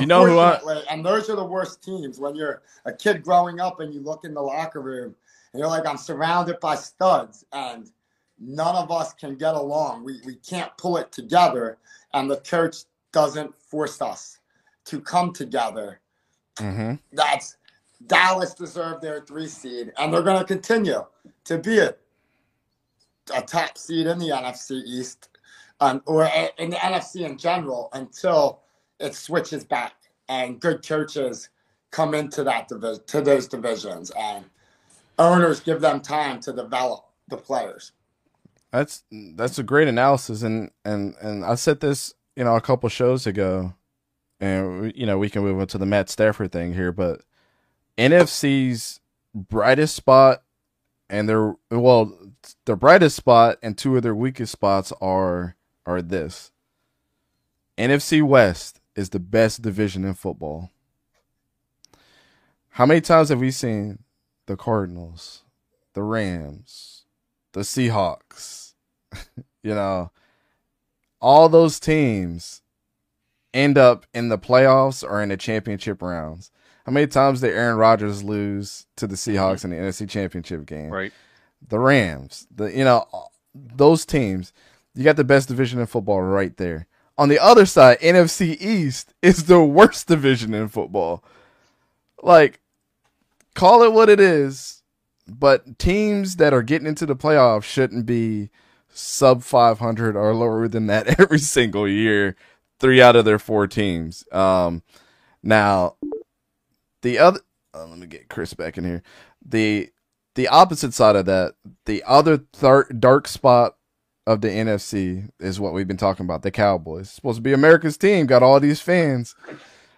[0.01, 0.83] You know who I...
[0.91, 4.25] And those are the worst teams when you're a kid growing up and you look
[4.25, 5.15] in the locker room
[5.53, 7.91] and you're like, I'm surrounded by studs and
[8.39, 10.05] none of us can get along.
[10.05, 11.79] We, we can't pull it together.
[12.15, 12.77] And the church
[13.13, 14.38] doesn't force us
[14.89, 16.01] to come together
[16.59, 16.95] Mm-hmm.
[17.13, 17.57] That's
[18.07, 21.05] Dallas deserved their three seed, and they're going to continue
[21.45, 21.95] to be a,
[23.35, 25.29] a top seed in the NFC East,
[25.81, 26.29] um, or
[26.59, 28.61] in the NFC in general, until
[29.01, 29.95] it switches back
[30.29, 31.49] and good coaches
[31.91, 34.45] come into that division to those divisions, and
[35.19, 37.93] owners give them time to develop the players.
[38.71, 42.89] That's that's a great analysis, and and and I said this, you know, a couple
[42.89, 43.75] shows ago,
[44.41, 47.23] and you know we can move into the Matt Stafford thing here, but
[47.97, 49.01] NFC's
[49.35, 50.43] brightest spot
[51.11, 52.17] and their well,
[52.65, 56.53] their brightest spot and two of their weakest spots are are this.
[57.77, 60.71] NFC West is the best division in football.
[62.71, 64.01] How many times have we seen
[64.47, 65.43] the Cardinals,
[65.95, 67.05] the Rams,
[67.53, 68.75] the Seahawks,
[69.63, 70.11] you know,
[71.21, 72.63] all those teams
[73.55, 76.51] end up in the playoffs or in the championship rounds?
[76.87, 79.37] How many times did Aaron Rodgers lose to the mm-hmm.
[79.37, 80.91] Seahawks in the NFC Championship game?
[80.91, 81.13] Right.
[81.69, 83.07] The Rams, the you know,
[83.55, 84.53] those teams.
[84.95, 86.87] You got the best division in football right there.
[87.19, 91.23] On the other side, NFC East is the worst division in football.
[92.23, 92.61] Like,
[93.55, 94.83] call it what it is,
[95.29, 98.51] but teams that are getting into the playoffs shouldn't be
[98.89, 102.35] sub 500 or lower than that every single year.
[102.81, 104.25] Three out of their four teams.
[104.33, 104.83] Um,
[105.43, 105.97] now,
[107.03, 107.41] the other,
[107.75, 109.03] oh, let me get Chris back in here.
[109.45, 109.91] The
[110.35, 111.55] the opposite side of that,
[111.87, 113.75] the other thir- dark spot
[114.27, 116.43] of the NFC is what we've been talking about.
[116.43, 119.35] The Cowboys it's supposed to be America's team, got all these fans.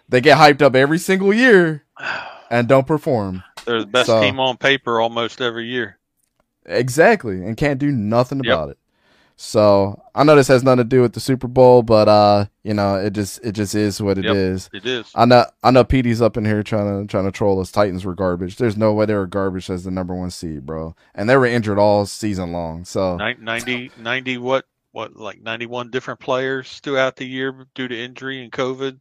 [0.09, 1.85] They get hyped up every single year
[2.49, 3.43] and don't perform.
[3.65, 5.99] They're the best So- team on paper almost every year.
[6.65, 8.45] Exactly, and can't do nothing Yep.
[8.53, 8.77] about it.
[9.43, 12.75] So I know this has nothing to do with the Super Bowl, but uh, you
[12.75, 14.69] know, it just it just is what it is.
[14.71, 14.83] Yep.
[14.83, 15.11] It is.
[15.15, 17.71] I know I know Petey's up in here trying to trying to troll us.
[17.71, 18.57] Titans were garbage.
[18.57, 20.95] There's no way they were garbage as the number one seed, bro.
[21.15, 22.85] And they were injured all season long.
[22.85, 27.97] So Nin- 90, 90 what what like 91 different players throughout the year due to
[27.97, 28.99] injury and covid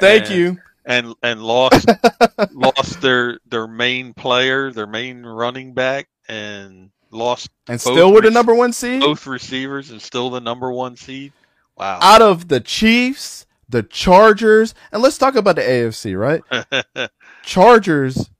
[0.00, 0.58] thank And- you.
[0.86, 1.86] and and lost
[2.52, 8.30] lost their their main player their main running back and lost And still we're the
[8.30, 11.32] number one seed both receivers and still the number one seed
[11.76, 17.10] wow out of the Chiefs, the Chargers, and let's talk about the AFC, right?
[17.42, 18.30] Chargers.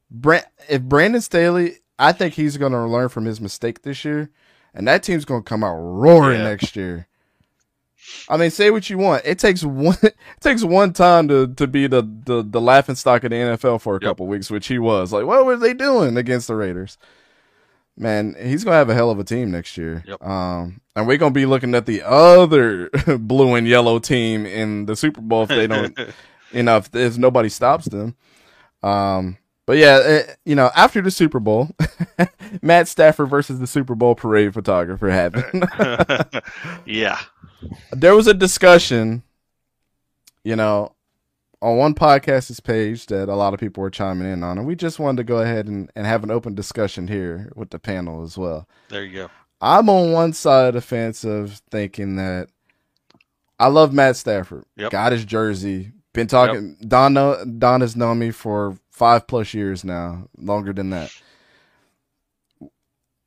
[0.68, 4.30] If Brandon Staley, I think he's going to learn from his mistake this year,
[4.74, 6.44] and that team's going to come out roaring Yeah.
[6.48, 7.06] next year.
[8.28, 9.22] I mean, say what you want.
[9.26, 9.96] It takes one.
[10.02, 13.80] It takes one time to to be the the, the laughing stock of the NFL
[13.82, 14.08] for a Yep.
[14.10, 15.12] couple weeks, which he was.
[15.12, 16.96] Like, what were they doing against the Raiders?
[17.98, 20.04] Man, he's gonna have a hell of a team next year.
[20.06, 20.22] Yep.
[20.22, 24.94] Um, and we're gonna be looking at the other blue and yellow team in the
[24.94, 25.98] Super Bowl if they don't
[26.52, 28.14] you know, if, if nobody stops them.
[28.82, 29.36] Um,
[29.66, 31.68] but yeah, eh, you know, after the Super Bowl,
[32.62, 35.68] Matt Stafford versus the Super Bowl parade photographer happened.
[36.86, 37.18] yeah
[37.92, 39.22] there was a discussion,
[40.44, 40.92] you know,
[41.60, 44.76] on one podcast's page that a lot of people were chiming in on, and we
[44.76, 48.22] just wanted to go ahead and, and have an open discussion here with the panel
[48.22, 48.68] as well.
[48.88, 49.30] there you go
[49.60, 52.48] I'm on one side of the fence of thinking that
[53.58, 54.64] I love Matt Stafford.
[54.76, 54.92] Yep.
[54.92, 55.92] Got his jersey.
[56.12, 56.76] Been talking.
[56.86, 61.12] Don know, Don has known me for five plus years now, longer than that.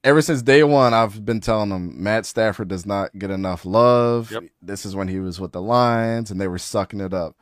[0.03, 4.31] Ever since day one, I've been telling him Matt Stafford does not get enough love.
[4.31, 4.43] Yep.
[4.61, 7.35] This is when he was with the Lions, and they were sucking it up.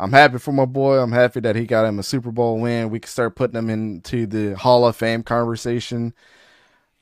[0.00, 0.98] I'm happy for my boy.
[0.98, 2.88] I'm happy that he got him a Super Bowl win.
[2.88, 6.14] We can start putting him into the Hall of Fame conversation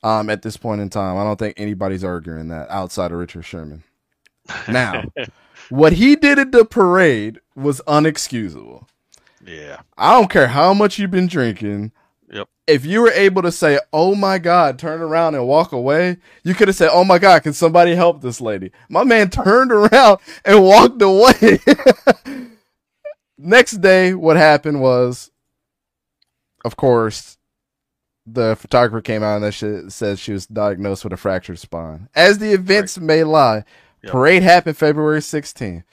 [0.03, 1.17] um, at this point in time.
[1.17, 3.83] I don't think anybody's arguing that outside of Richard Sherman.
[4.67, 5.05] Now,
[5.69, 8.85] what he did at the parade was unexcusable.
[9.45, 11.93] yeah I don't care how much you've been drinking.
[12.31, 12.49] Yep.
[12.67, 16.53] If you were able to say, "Oh my God," turn around and walk away, you
[16.53, 20.19] could have said, "Oh my God, can somebody help this lady?" My man turned around
[20.45, 21.59] and walked away.
[23.41, 25.31] Next day, what happened was,
[26.65, 27.37] of course,
[28.25, 32.09] the photographer came out and that shit said she was diagnosed with a fractured spine.
[32.13, 33.63] As the events may lie,
[34.03, 34.11] Yep.
[34.11, 35.83] parade happened February 16th.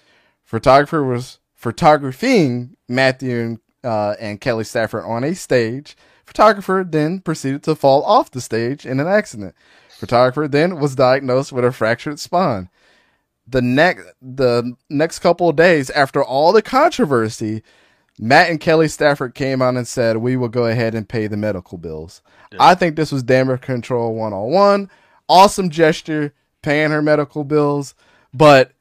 [0.44, 5.96] Photographer was photographing Matthew and, uh, and Kelly Stafford on a stage.
[6.24, 9.54] Photographer then proceeded to fall off the stage in an accident.
[9.88, 12.68] Photographer then was diagnosed with a fractured spine.
[13.48, 17.62] The next the next couple of days after all the controversy,
[18.18, 21.36] Matt and Kelly Stafford came out and said, "We will go ahead and pay the
[21.36, 22.22] medical bills."
[22.52, 22.58] Yeah.
[22.60, 24.90] I think this was damage control one on one.
[25.28, 26.32] Awesome gesture,
[26.62, 27.94] paying her medical bills,
[28.34, 28.72] but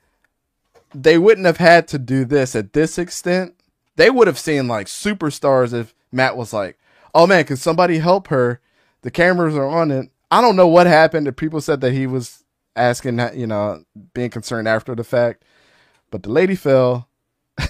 [0.93, 3.55] they wouldn't have had to do this at this extent
[3.95, 6.77] they would have seen like superstars if Matt was like,
[7.13, 8.59] "Oh man, can somebody help her?
[9.01, 11.27] The cameras are on it." I don't know what happened.
[11.27, 12.43] If people said that he was
[12.75, 15.43] asking, you know, being concerned after the fact,
[16.11, 17.09] but the lady fell.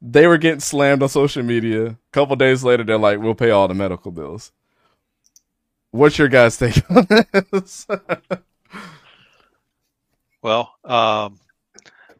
[0.00, 1.86] they were getting slammed on social media.
[1.86, 4.52] A couple days later, they're like, "We'll pay all the medical bills."
[5.90, 7.06] What's your guys' take on
[7.52, 7.86] this?
[10.42, 11.38] well, um,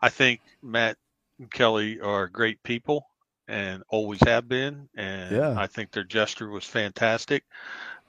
[0.01, 0.97] I think Matt
[1.41, 3.05] and Kelly are great people
[3.49, 5.55] and always have been, and Yeah.
[5.59, 7.43] I think their gesture was fantastic.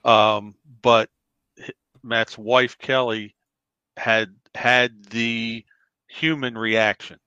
[0.03, 1.09] Um, but
[2.03, 3.36] Matt's wife Kelly
[3.97, 5.65] had had the
[6.07, 7.19] human reaction.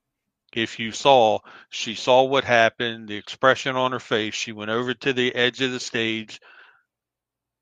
[0.54, 1.40] If you saw,
[1.70, 4.34] she saw what happened, the expression on her face.
[4.34, 6.40] She went over to the edge of the stage.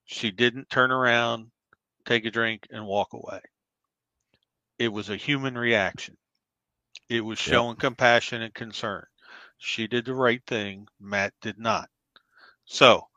[0.06, 1.50] She didn't turn around,
[2.06, 3.42] take a drink, and walk away.
[4.78, 6.18] It was a human reaction.
[7.10, 7.66] It was Yep.
[7.66, 9.06] showing compassion and concern.
[9.58, 10.88] She did the right thing.
[11.00, 11.90] Matt did not.
[12.66, 13.08] So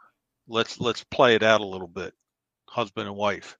[0.47, 2.15] let's let's play it out a little bit.
[2.69, 3.58] Husband and wife.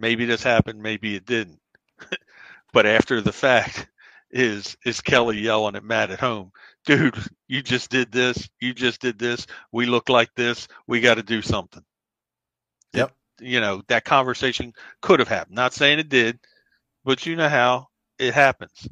[0.00, 1.60] Maybe this happened, maybe it didn't.
[2.72, 3.88] but after the fact
[4.30, 6.52] is is Kelly yelling at Matt at home,
[6.86, 7.16] dude,
[7.48, 11.22] you just did this, you just did this, we look like this, we got to
[11.22, 11.84] do something.
[12.94, 13.14] It- Yep.
[13.40, 14.72] you know, that conversation
[15.02, 15.56] could have happened.
[15.56, 16.38] Not saying it did,
[17.04, 17.88] but you know how
[18.18, 18.88] it happens.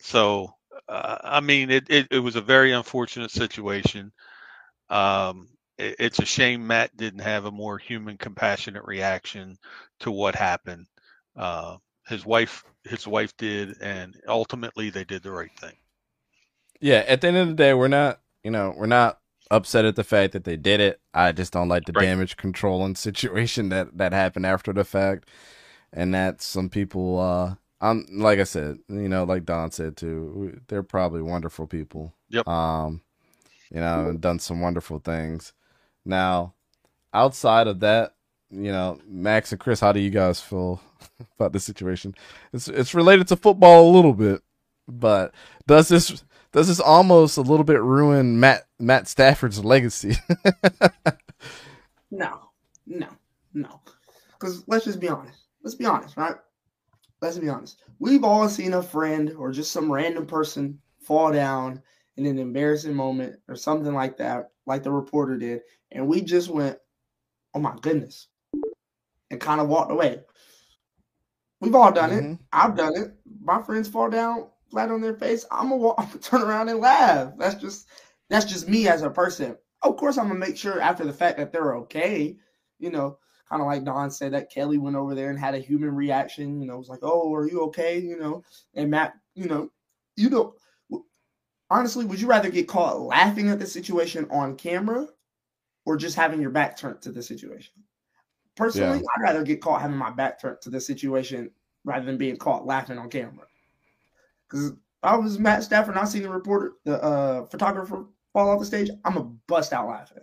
[0.00, 0.54] So,
[0.88, 4.12] uh, I mean, it, it, it was a very unfortunate situation.
[4.88, 9.56] Um, it, it's a shame Matt didn't have a more human, compassionate reaction
[10.00, 10.86] to what happened.
[11.36, 11.76] Uh,
[12.08, 15.74] his wife, his wife did, and ultimately they did the right thing.
[16.80, 19.20] yeah, at the end of the day, we're not, you know, we're not
[19.50, 21.00] upset at the fact that they did it.
[21.14, 22.08] I just don't like the Right.
[22.08, 25.28] damage control and situation that that happened after the fact,
[25.92, 30.60] and that some people, uh, I'm like I said, you know, like Don said too,
[30.68, 32.14] they're probably wonderful people.
[32.28, 32.46] Yep.
[32.46, 33.02] Um,
[33.70, 35.52] you know, and done some wonderful things.
[36.06, 36.54] Now,
[37.12, 38.14] outside of that,
[38.50, 40.80] you know, Max and Chris, how do you guys feel
[41.38, 42.14] about the situation?
[42.52, 44.42] It's it's related to football a little bit,
[44.88, 45.34] but
[45.66, 50.16] does this does this almost a little bit ruin Matt Matt Stafford's legacy?
[52.10, 52.50] No,
[52.86, 53.08] no,
[53.52, 53.80] no.
[54.32, 55.46] Because let's just be honest.
[55.62, 56.36] Let's be honest, right?
[57.20, 57.80] Let's be honest.
[57.98, 61.82] We've all seen a friend or just some random person fall down
[62.16, 66.48] in an embarrassing moment or something like that, like the reporter did, and we just
[66.50, 66.78] went,
[67.54, 68.28] "Oh my goodness,"
[69.30, 70.20] and kind of walked away.
[71.60, 72.24] We've all done it.
[72.24, 72.38] Mhm.
[72.52, 73.14] I've done it.
[73.40, 75.44] My friends fall down flat on their face.
[75.50, 77.32] I'm gonna, walk, I'm gonna turn around and laugh.
[77.38, 77.88] That's just
[78.28, 79.56] that's just me as a person.
[79.82, 82.36] Of course, I'm gonna make sure after the fact that they're okay.
[82.78, 83.18] You know,
[83.48, 86.60] kind of like Don said that Kelly went over there and had a human reaction.
[86.60, 88.42] You know, was like, "Oh, are you okay?" You know,
[88.74, 89.70] and Matt, you know,
[90.16, 90.54] you know,
[91.70, 95.06] honestly, would you rather get caught laughing at the situation on camera
[95.86, 97.72] or just having your back turned to the situation?
[98.56, 101.50] Personally, I'd rather get caught having my back turned to the situation
[101.84, 103.46] rather than being caught laughing on camera.
[104.48, 104.72] Because
[105.02, 108.66] I was Matt Stafford and I seen the reporter, the uh, photographer fall off the
[108.66, 110.22] stage, I'm gonna bust out laughing.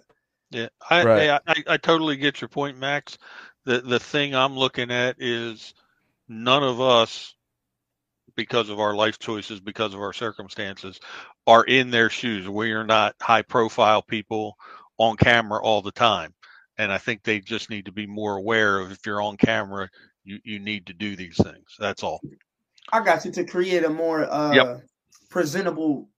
[0.52, 1.30] Yeah, I, Right.
[1.30, 3.18] I, I I totally get your point, Max.
[3.66, 5.74] The the thing I'm looking at is
[6.28, 7.36] none of us,
[8.36, 11.00] because of our life choices, because of our circumstances,
[11.48, 12.50] are in their shoes.
[12.50, 14.58] We are not high profile people
[14.98, 16.34] on camera all the time,
[16.78, 19.90] and I think they just need to be more aware of if you're on camera,
[20.24, 21.76] you you need to do these things.
[21.80, 22.22] That's all.
[22.92, 24.88] I got you to create a more uh, Yep.
[25.30, 26.10] presentable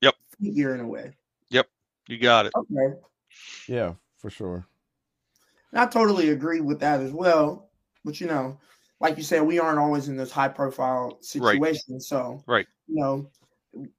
[0.00, 0.14] Yep.
[0.40, 1.12] figure in a way.
[1.50, 1.68] Yep.
[2.08, 2.52] You got it.
[2.56, 2.96] Okay.
[3.68, 4.66] Yeah, for sure.
[5.72, 7.70] And I totally agree with that as well.
[8.04, 8.58] But you know,
[9.00, 12.08] like you said, we aren't always in those high profile situations.
[12.08, 12.66] So Right.
[12.86, 13.30] you know,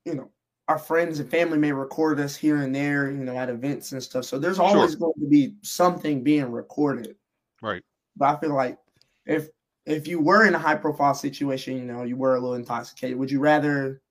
[0.06, 0.32] you know,
[0.68, 4.02] our friends and family may record us here and there, you know, at events and
[4.02, 4.26] stuff.
[4.26, 7.16] So there's always going to be something being recorded.
[7.62, 7.84] Right.
[8.16, 8.78] But I feel like
[9.26, 9.50] if
[9.86, 13.18] if you were in a high profile situation, you know, you were a little intoxicated,
[13.18, 14.02] would you rather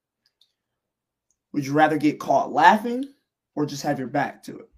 [1.53, 3.05] would you rather get caught laughing
[3.55, 4.69] or just have your back to it?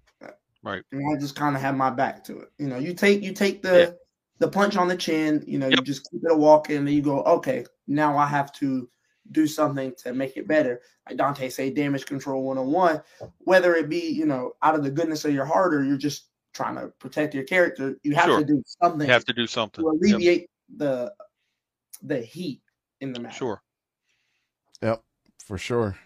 [0.63, 0.81] Right.
[0.91, 2.51] And I just kind of have my back to it.
[2.57, 3.91] You know, you take you take the Yeah.
[4.39, 6.93] the punch on the chin, you know, you just keep it a walk and then
[6.93, 8.89] you go, okay, now I have to
[9.31, 10.81] do something to make it better.
[11.07, 13.01] Like Dante say, damage control 101,
[13.39, 16.27] whether it be, you know, out of the goodness of your heart or you're just
[16.53, 18.39] trying to protect your character, you have Sure.
[18.39, 19.83] to do something You have to do something.
[19.83, 21.13] to Yep, alleviate the
[22.01, 22.61] the heat
[23.01, 23.37] in the match.
[23.37, 23.61] Sure.
[24.81, 25.03] Yep,
[25.45, 25.97] for sure.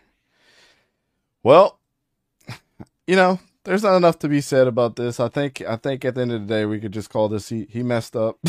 [1.43, 1.79] Well,
[3.07, 5.19] you know, there's not enough to be said about this.
[5.19, 7.49] I think I think at the end of the day we could just call this
[7.49, 8.37] he he messed up.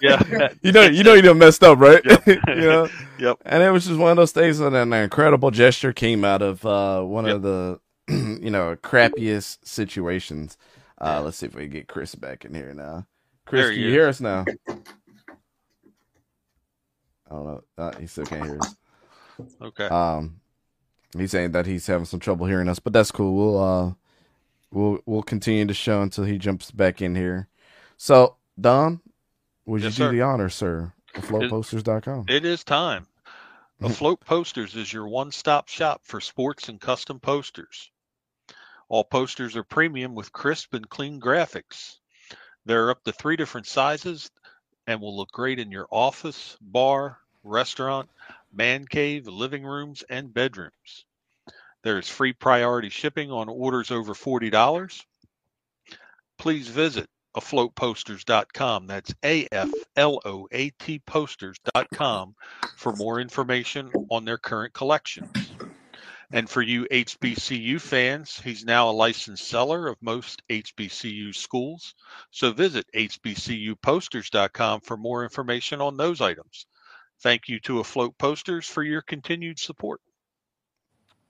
[0.00, 0.48] Yeah.
[0.62, 2.00] you know you know you done messed up, right?
[2.04, 2.26] Yep.
[2.26, 2.88] you know?
[3.18, 3.38] Yep.
[3.44, 6.64] And it was just one of those things and an incredible gesture came out of
[6.64, 7.36] uh, one Yep.
[7.36, 10.56] of the you know, crappiest situations.
[11.00, 11.18] Uh, Yeah.
[11.20, 13.06] let's see if we can get Chris back in here now.
[13.46, 13.94] Chris, There can he you is.
[13.94, 14.44] hear us now?
[17.30, 17.62] I don't know.
[17.76, 18.74] Uh, he still can't hear us.
[19.62, 19.84] Okay.
[19.86, 20.40] Um,
[21.16, 23.34] he's saying that he's having some trouble hearing us, but that's cool.
[23.34, 23.92] We'll uh,
[24.70, 27.48] we'll we'll continue to show until he jumps back in here.
[27.96, 29.00] So, Don,
[29.66, 30.12] would Yes, you do sir.
[30.12, 30.92] the honor, sir?
[31.14, 32.26] AfloatPosters.com.
[32.28, 33.06] It is time.
[33.82, 37.90] Afloat Posters is your one stop shop for sports and custom posters.
[38.88, 41.96] All posters are premium with crisp and clean graphics.
[42.64, 44.30] There are up to three different sizes
[44.86, 48.08] and will look great in your office, bar, restaurant,
[48.52, 51.04] man cave, living rooms, and bedrooms.
[51.84, 55.04] There is free priority shipping on orders over $40.
[56.38, 58.86] Please visit afloatposters.com.
[58.86, 62.34] That's A F L O A T posters.com
[62.76, 65.52] for more information on their current collections.
[66.30, 71.94] And for you HBCU fans, he's now a licensed seller of most HBCU schools.
[72.30, 76.66] So visit hbcuposters.com for more information on those items.
[77.20, 80.00] Thank you to Afloat Posters for your continued support.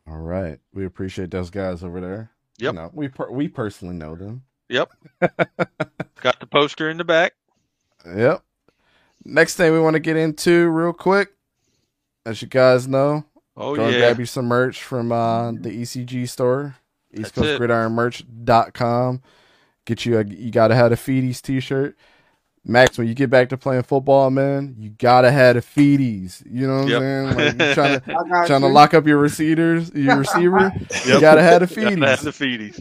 [0.07, 2.31] All right, we appreciate those guys over there.
[2.59, 2.73] Yep.
[2.75, 4.43] You know, we per- we personally know them.
[4.69, 4.91] Yep.
[5.21, 7.35] Got the poster in the back.
[8.07, 8.43] Yep.
[9.25, 11.31] Next thing we want to get into real quick,
[12.25, 13.25] as you guys know,
[13.57, 13.99] Oh go and yeah.
[14.01, 16.77] grab you some merch from uh, the ECG store,
[17.13, 17.59] East That's Coast.
[17.59, 19.23] Gridiron Merch.com.
[19.85, 21.97] Get you a you gotta have a Feeties t-shirt.
[22.69, 26.43] Max, when you get back to playing football, man, you gotta have a Feeties.
[26.51, 27.03] You know what Yep.
[27.03, 27.35] I'm saying?
[27.35, 30.75] Like you trying to I got trying to lock up your receivers, your receiver.
[31.05, 32.81] You gotta have a Gotta have the Feeties.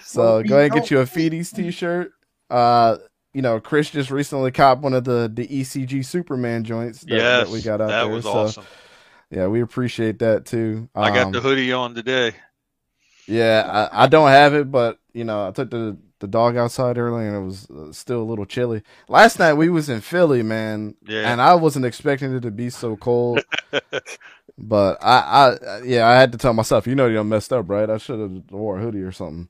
[0.00, 2.12] So Well, go ahead and get you a Feeties t-shirt.
[2.50, 2.98] Uh,
[3.34, 7.38] you know, Chris just recently copped one of the the ECG Superman joints that, Yes,
[7.38, 8.10] that we got out that there.
[8.10, 8.68] was so awesome.
[9.30, 10.88] yeah, we appreciate that too.
[11.00, 12.34] I got Um, the hoodie on today.
[13.26, 16.98] Yeah, I, I don't have it, but you know, I took the the dog outside
[16.98, 18.82] early, and it was uh, still a little chilly.
[19.08, 21.30] Last night we was in Philly, man, Yeah.
[21.30, 23.44] and I wasn't expecting it to be so cold.
[24.58, 27.88] but I, I, yeah, I had to tell myself, you know, you messed up, right?
[27.90, 29.48] I should have wore a hoodie or something.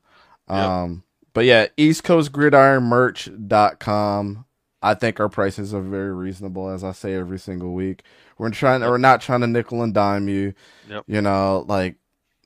[0.49, 0.57] Yep.
[0.57, 1.03] Um,
[1.33, 4.45] but yeah, East Coast Gridiron Merch.com.
[4.81, 8.03] I think our prices are very reasonable, as I say every single week.
[8.37, 10.53] We're trying, we're not trying to nickel and dime you.
[10.89, 11.03] Yep.
[11.07, 11.95] You know, like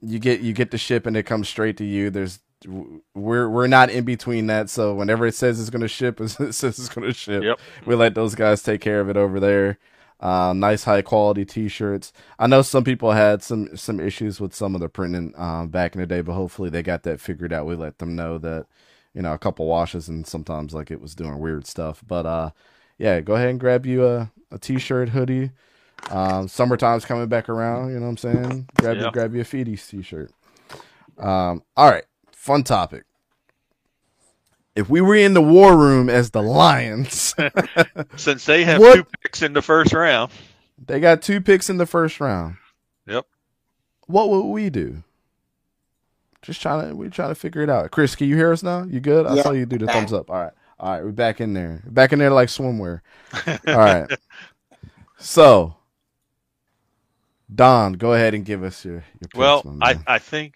[0.01, 2.09] you get you get the ship and it comes straight to you.
[2.09, 4.70] There's we're we're not in between that.
[4.70, 7.43] So whenever it says it's gonna ship, it says it's gonna ship.
[7.43, 7.59] Yep.
[7.86, 9.78] We let those guys take care of it over there.
[10.20, 12.14] Uh, nice high quality t-shirts.
[12.38, 15.95] I know some people had some some issues with some of the printing um, back
[15.95, 17.66] in the day, but hopefully they got that figured out.
[17.66, 18.68] We let them know that
[19.16, 22.03] you know a couple washes and sometimes like it was doing weird stuff.
[22.05, 22.51] But uh,
[22.99, 25.49] yeah, go ahead and grab you a, a t-shirt, hoodie.
[26.12, 27.89] Um, summertime's coming back around.
[27.89, 28.70] You know what I'm saying?
[28.76, 29.12] Grab you Yeah.
[29.12, 30.32] grab you a Feeties t-shirt.
[31.18, 32.03] Um, all right,
[32.42, 33.04] fun topic.
[34.76, 37.36] If we were in the war room as the Lions,
[38.16, 40.32] Since they have What- two picks in the first round.
[40.84, 42.56] they got two picks in the first round.
[43.06, 43.26] Yep.
[44.08, 45.04] What would we do?
[46.42, 47.92] Just trying to we're trying to figure it out.
[47.92, 48.84] Chris, can you hear us now?
[48.84, 49.28] You good?
[49.28, 49.44] I Yeah.
[49.44, 50.32] saw you do the thumbs up.
[50.32, 50.54] All right.
[50.80, 51.84] All right, we're back in there.
[51.86, 53.02] Back in there like swimwear.
[53.68, 54.10] All right.
[55.20, 55.76] So
[57.54, 60.00] Don, go ahead and give us your, your picks, Well, I.
[60.08, 60.56] I think,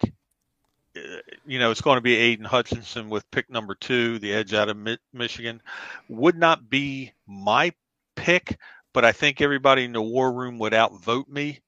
[1.46, 4.68] you know, it's going to be Aidan Hutchinson with pick number two, the edge out
[4.68, 5.62] of Mi- Michigan.
[6.08, 7.72] Would not be my
[8.16, 8.58] pick,
[8.92, 11.60] but I think everybody in the war room would outvote me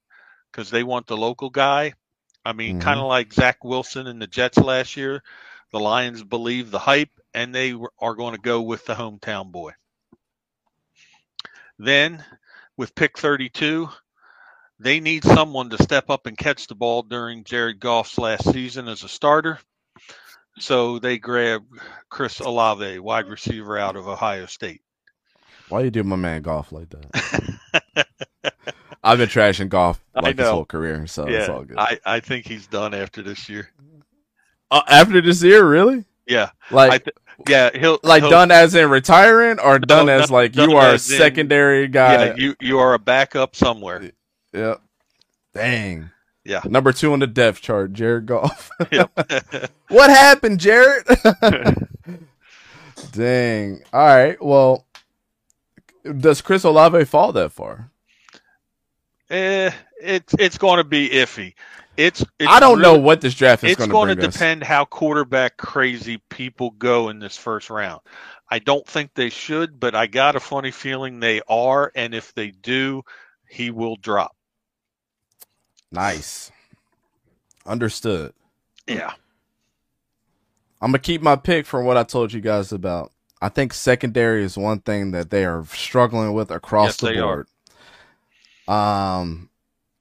[0.50, 1.94] because they want the local guy.
[2.44, 2.78] I mean, Mhm.
[2.78, 5.22] kind of like Zach Wilson and the Jets last year.
[5.72, 9.72] The Lions believe the hype, and they are going to go with the hometown boy.
[11.78, 12.24] Then,
[12.76, 13.90] with pick 32,
[14.80, 18.88] they need someone to step up and catch the ball during Jared Goff's last season
[18.88, 19.58] as a starter.
[20.58, 21.62] So they grab
[22.08, 24.82] Chris Olave, wide receiver out of Ohio State.
[25.68, 28.06] Why you do my man Goff like that?
[29.04, 31.78] I've been trashing Goff like his whole career, so it's all good.
[31.78, 33.70] I, I think he's done after this year.
[34.70, 36.04] Uh, after this year, really?
[36.26, 37.16] Yeah, Like th-
[37.48, 40.76] yeah, he'll like he'll- done as in retiring or done No, as like done you
[40.76, 44.10] are a as in- secondary guy Yeah, you you are a backup somewhere.
[44.52, 44.80] Yep.
[45.54, 46.10] Dang.
[46.44, 46.62] Yeah.
[46.64, 48.70] Number two on the depth chart, Jared Goff.
[48.92, 49.70] Yep.
[49.88, 51.04] what happened, Jared?
[53.12, 53.82] Dang.
[53.92, 54.42] All right.
[54.42, 54.86] Well,
[56.18, 57.90] does Chris Olave fall that far?
[59.30, 59.70] eh,
[60.00, 61.54] it's it's going to be iffy.
[61.96, 64.28] It's, it's I don't know what this draft is It's going going to to bring
[64.28, 64.34] us.
[64.34, 68.00] It's going to depend how quarterback crazy people go in this first round.
[68.48, 72.32] I don't think they should, but I got a funny feeling they are, and if
[72.34, 73.02] they do,
[73.48, 74.34] he will drop.
[75.90, 76.50] Nice.
[77.66, 78.32] Understood.
[78.86, 79.12] Yeah.
[80.80, 83.12] I'm gonna keep my pick from what I told you guys about.
[83.40, 87.18] I think secondary is one thing that they are struggling with across Yes, the they
[87.18, 87.44] are.
[88.66, 88.76] board.
[88.76, 89.48] Um,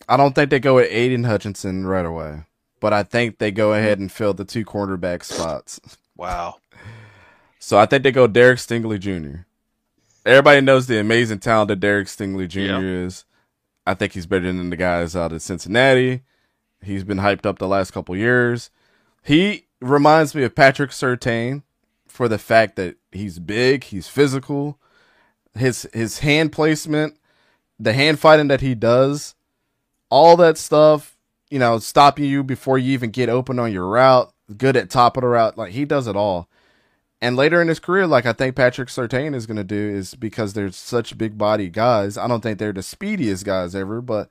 [0.09, 2.43] I don't think they go with Aidan Hutchinson right away,
[2.79, 5.79] but I think they go ahead and fill the two cornerback spots.
[6.15, 6.55] Wow.
[7.59, 9.41] So I think they go Derek Stingley Jr.
[10.25, 12.59] Everybody knows the amazing talent that Derek Stingley Jr.
[12.59, 12.79] Yeah.
[12.79, 13.25] is.
[13.87, 16.21] I think he's better than the guys out of Cincinnati.
[16.81, 18.69] He's been hyped up the last couple years.
[19.23, 21.63] He reminds me of Patrick Surtain
[22.05, 24.77] for the fact that he's big, he's physical,
[25.55, 27.17] his his hand placement,
[27.79, 29.35] the hand fighting that he does,
[30.09, 31.17] all that stuff,
[31.49, 35.15] you know, stopping you before you even get open on your route, good at top
[35.15, 36.49] of the route, like he does it all.
[37.21, 40.13] And later in his career, like I think Patrick Surtain is going to do, is
[40.13, 42.17] because they're such big body guys.
[42.17, 44.29] I don't think they're the speediest guys ever, but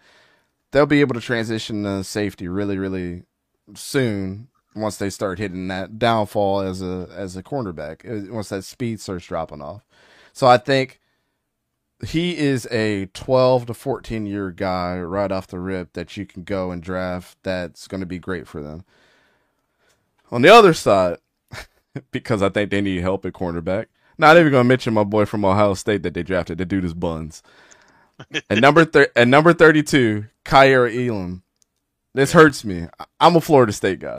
[0.70, 3.24] they'll be able to transition to safety really, really
[3.74, 8.04] soon once they start hitting that downfall as a as a cornerback.
[8.08, 9.82] uh, Once that speed starts dropping off,
[10.32, 11.00] so I think
[12.06, 16.44] he is a 12 to 14 year guy right off the rip that you can
[16.44, 17.38] go and draft.
[17.42, 18.84] That's going to be great for them.
[20.30, 21.18] On the other side,
[22.10, 23.86] because I think they need help at cornerback.
[24.18, 26.58] Not even going to mention my boy from Ohio State that they drafted.
[26.58, 27.42] The dude is buns.
[28.50, 31.42] at number thir- at number thirty two, Kaiir Elam.
[32.14, 32.86] This hurts me.
[33.20, 34.14] I'm a Florida State guy.